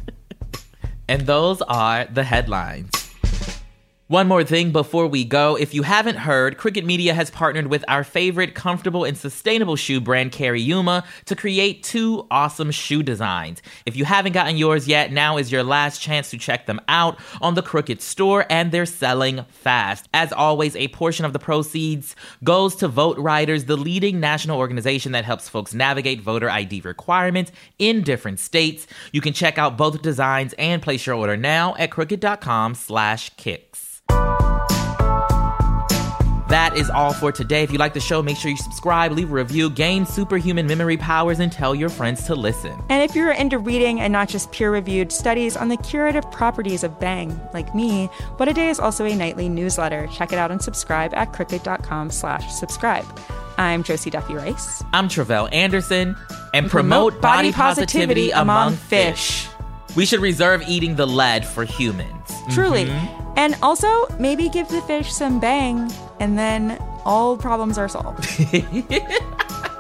And 1.07 1.27
those 1.27 1.61
are 1.61 2.05
the 2.05 2.23
headlines. 2.23 3.02
One 4.07 4.27
more 4.27 4.43
thing 4.43 4.73
before 4.73 5.07
we 5.07 5.23
go. 5.23 5.55
If 5.55 5.73
you 5.73 5.83
haven't 5.83 6.17
heard, 6.17 6.57
Crooked 6.57 6.85
Media 6.85 7.13
has 7.13 7.31
partnered 7.31 7.67
with 7.67 7.85
our 7.87 8.03
favorite 8.03 8.53
comfortable 8.53 9.05
and 9.05 9.17
sustainable 9.17 9.77
shoe 9.77 10.01
brand, 10.01 10.37
Yuma, 10.37 11.05
to 11.23 11.35
create 11.37 11.83
two 11.83 12.27
awesome 12.29 12.71
shoe 12.71 13.01
designs. 13.01 13.61
If 13.85 13.95
you 13.95 14.03
haven't 14.03 14.33
gotten 14.33 14.57
yours 14.57 14.89
yet, 14.89 15.13
now 15.13 15.37
is 15.37 15.53
your 15.53 15.63
last 15.63 16.01
chance 16.01 16.29
to 16.31 16.37
check 16.37 16.65
them 16.65 16.81
out 16.89 17.17
on 17.41 17.53
the 17.55 17.61
Crooked 17.61 18.01
store, 18.01 18.45
and 18.49 18.73
they're 18.73 18.85
selling 18.85 19.45
fast. 19.45 20.09
As 20.13 20.33
always, 20.33 20.75
a 20.75 20.89
portion 20.89 21.23
of 21.23 21.31
the 21.31 21.39
proceeds 21.39 22.13
goes 22.43 22.75
to 22.75 22.89
Vote 22.89 23.17
Riders, 23.17 23.65
the 23.65 23.77
leading 23.77 24.19
national 24.19 24.59
organization 24.59 25.13
that 25.13 25.23
helps 25.23 25.47
folks 25.47 25.73
navigate 25.73 26.19
voter 26.19 26.49
ID 26.49 26.81
requirements 26.81 27.53
in 27.79 28.01
different 28.01 28.41
states. 28.41 28.85
You 29.13 29.21
can 29.21 29.31
check 29.31 29.57
out 29.57 29.77
both 29.77 30.01
designs 30.01 30.53
and 30.59 30.81
place 30.81 31.05
your 31.05 31.15
order 31.15 31.37
now 31.37 31.73
at 31.79 31.89
crooked.com 31.89 32.75
slash 32.75 33.29
kicks. 33.37 33.93
That 36.53 36.77
is 36.77 36.87
all 36.91 37.13
for 37.13 37.31
today. 37.31 37.63
If 37.63 37.71
you 37.71 37.79
like 37.79 37.95
the 37.95 37.99
show, 37.99 38.21
make 38.21 38.37
sure 38.37 38.51
you 38.51 38.57
subscribe, 38.57 39.11
leave 39.11 39.31
a 39.31 39.33
review, 39.33 39.71
gain 39.71 40.05
superhuman 40.05 40.67
memory 40.67 40.97
powers, 40.97 41.39
and 41.39 41.51
tell 41.51 41.73
your 41.73 41.89
friends 41.89 42.25
to 42.25 42.35
listen. 42.35 42.79
And 42.89 43.01
if 43.01 43.15
you're 43.15 43.31
into 43.31 43.57
reading 43.57 43.99
and 43.99 44.13
not 44.13 44.29
just 44.29 44.51
peer 44.51 44.71
reviewed 44.71 45.11
studies 45.11 45.57
on 45.57 45.69
the 45.69 45.77
curative 45.77 46.29
properties 46.29 46.83
of 46.83 46.99
Bang, 46.99 47.41
like 47.55 47.73
me, 47.73 48.05
What 48.37 48.49
a 48.49 48.53
Day 48.53 48.69
is 48.69 48.79
also 48.79 49.03
a 49.03 49.15
nightly 49.15 49.49
newsletter. 49.49 50.05
Check 50.13 50.31
it 50.31 50.37
out 50.37 50.51
and 50.51 50.61
subscribe 50.61 51.11
at 51.15 51.33
crooked.com 51.33 52.11
slash 52.11 52.53
subscribe. 52.53 53.05
I'm 53.57 53.81
Josie 53.81 54.11
Duffy 54.11 54.35
Rice. 54.35 54.83
I'm 54.93 55.07
Tre'vell 55.07 55.51
Anderson, 55.51 56.15
and 56.53 56.69
promote, 56.69 57.19
body, 57.19 57.51
positivity, 57.51 58.29
among 58.29 58.75
fish. 58.75 59.47
We 59.95 60.05
should 60.05 60.21
reserve 60.21 60.63
eating 60.67 60.97
the 60.97 61.07
lead 61.07 61.47
for 61.47 61.65
humans. 61.65 62.29
Truly. 62.51 62.85
Mm-hmm. 62.85 63.33
And 63.35 63.55
also, 63.63 64.07
maybe 64.19 64.49
give 64.49 64.67
the 64.69 64.81
fish 64.83 65.11
some 65.11 65.39
bang, 65.39 65.91
and 66.23 66.37
then 66.37 66.81
all 67.03 67.35
problems 67.35 67.77
are 67.77 67.89
solved. 67.89 68.25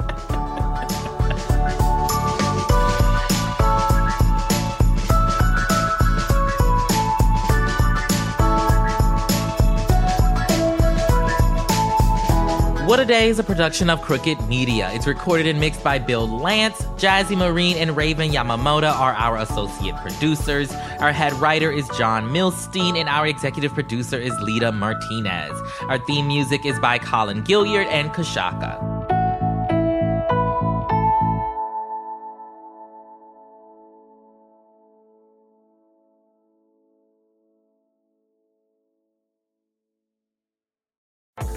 What 12.93 12.99
a 12.99 13.05
Day 13.05 13.27
is 13.27 13.39
a 13.39 13.43
production 13.43 13.89
of 13.89 14.03
Crooked 14.03 14.47
Media. 14.47 14.91
It's 14.93 15.07
recorded 15.07 15.47
and 15.47 15.59
mixed 15.59 15.83
by 15.83 15.97
Bill 15.97 16.27
Lancz. 16.27 16.75
Jazzi 16.99 17.35
Marine 17.35 17.75
and 17.77 17.97
Raven 17.97 18.29
Yamamoto 18.29 18.93
are 18.93 19.13
our 19.13 19.39
associate 19.39 19.95
producers. 19.95 20.71
Our 20.99 21.11
head 21.11 21.33
writer 21.41 21.71
is 21.71 21.89
John 21.97 22.29
Milstein, 22.29 22.99
and 22.99 23.09
our 23.09 23.25
executive 23.25 23.73
producer 23.73 24.19
is 24.19 24.31
Lita 24.41 24.71
Martinez. 24.71 25.59
Our 25.89 25.97
theme 26.05 26.27
music 26.27 26.67
is 26.67 26.77
by 26.77 26.99
Colin 26.99 27.43
Gilliard 27.43 27.87
and 27.87 28.11
Kashaka. 28.11 28.92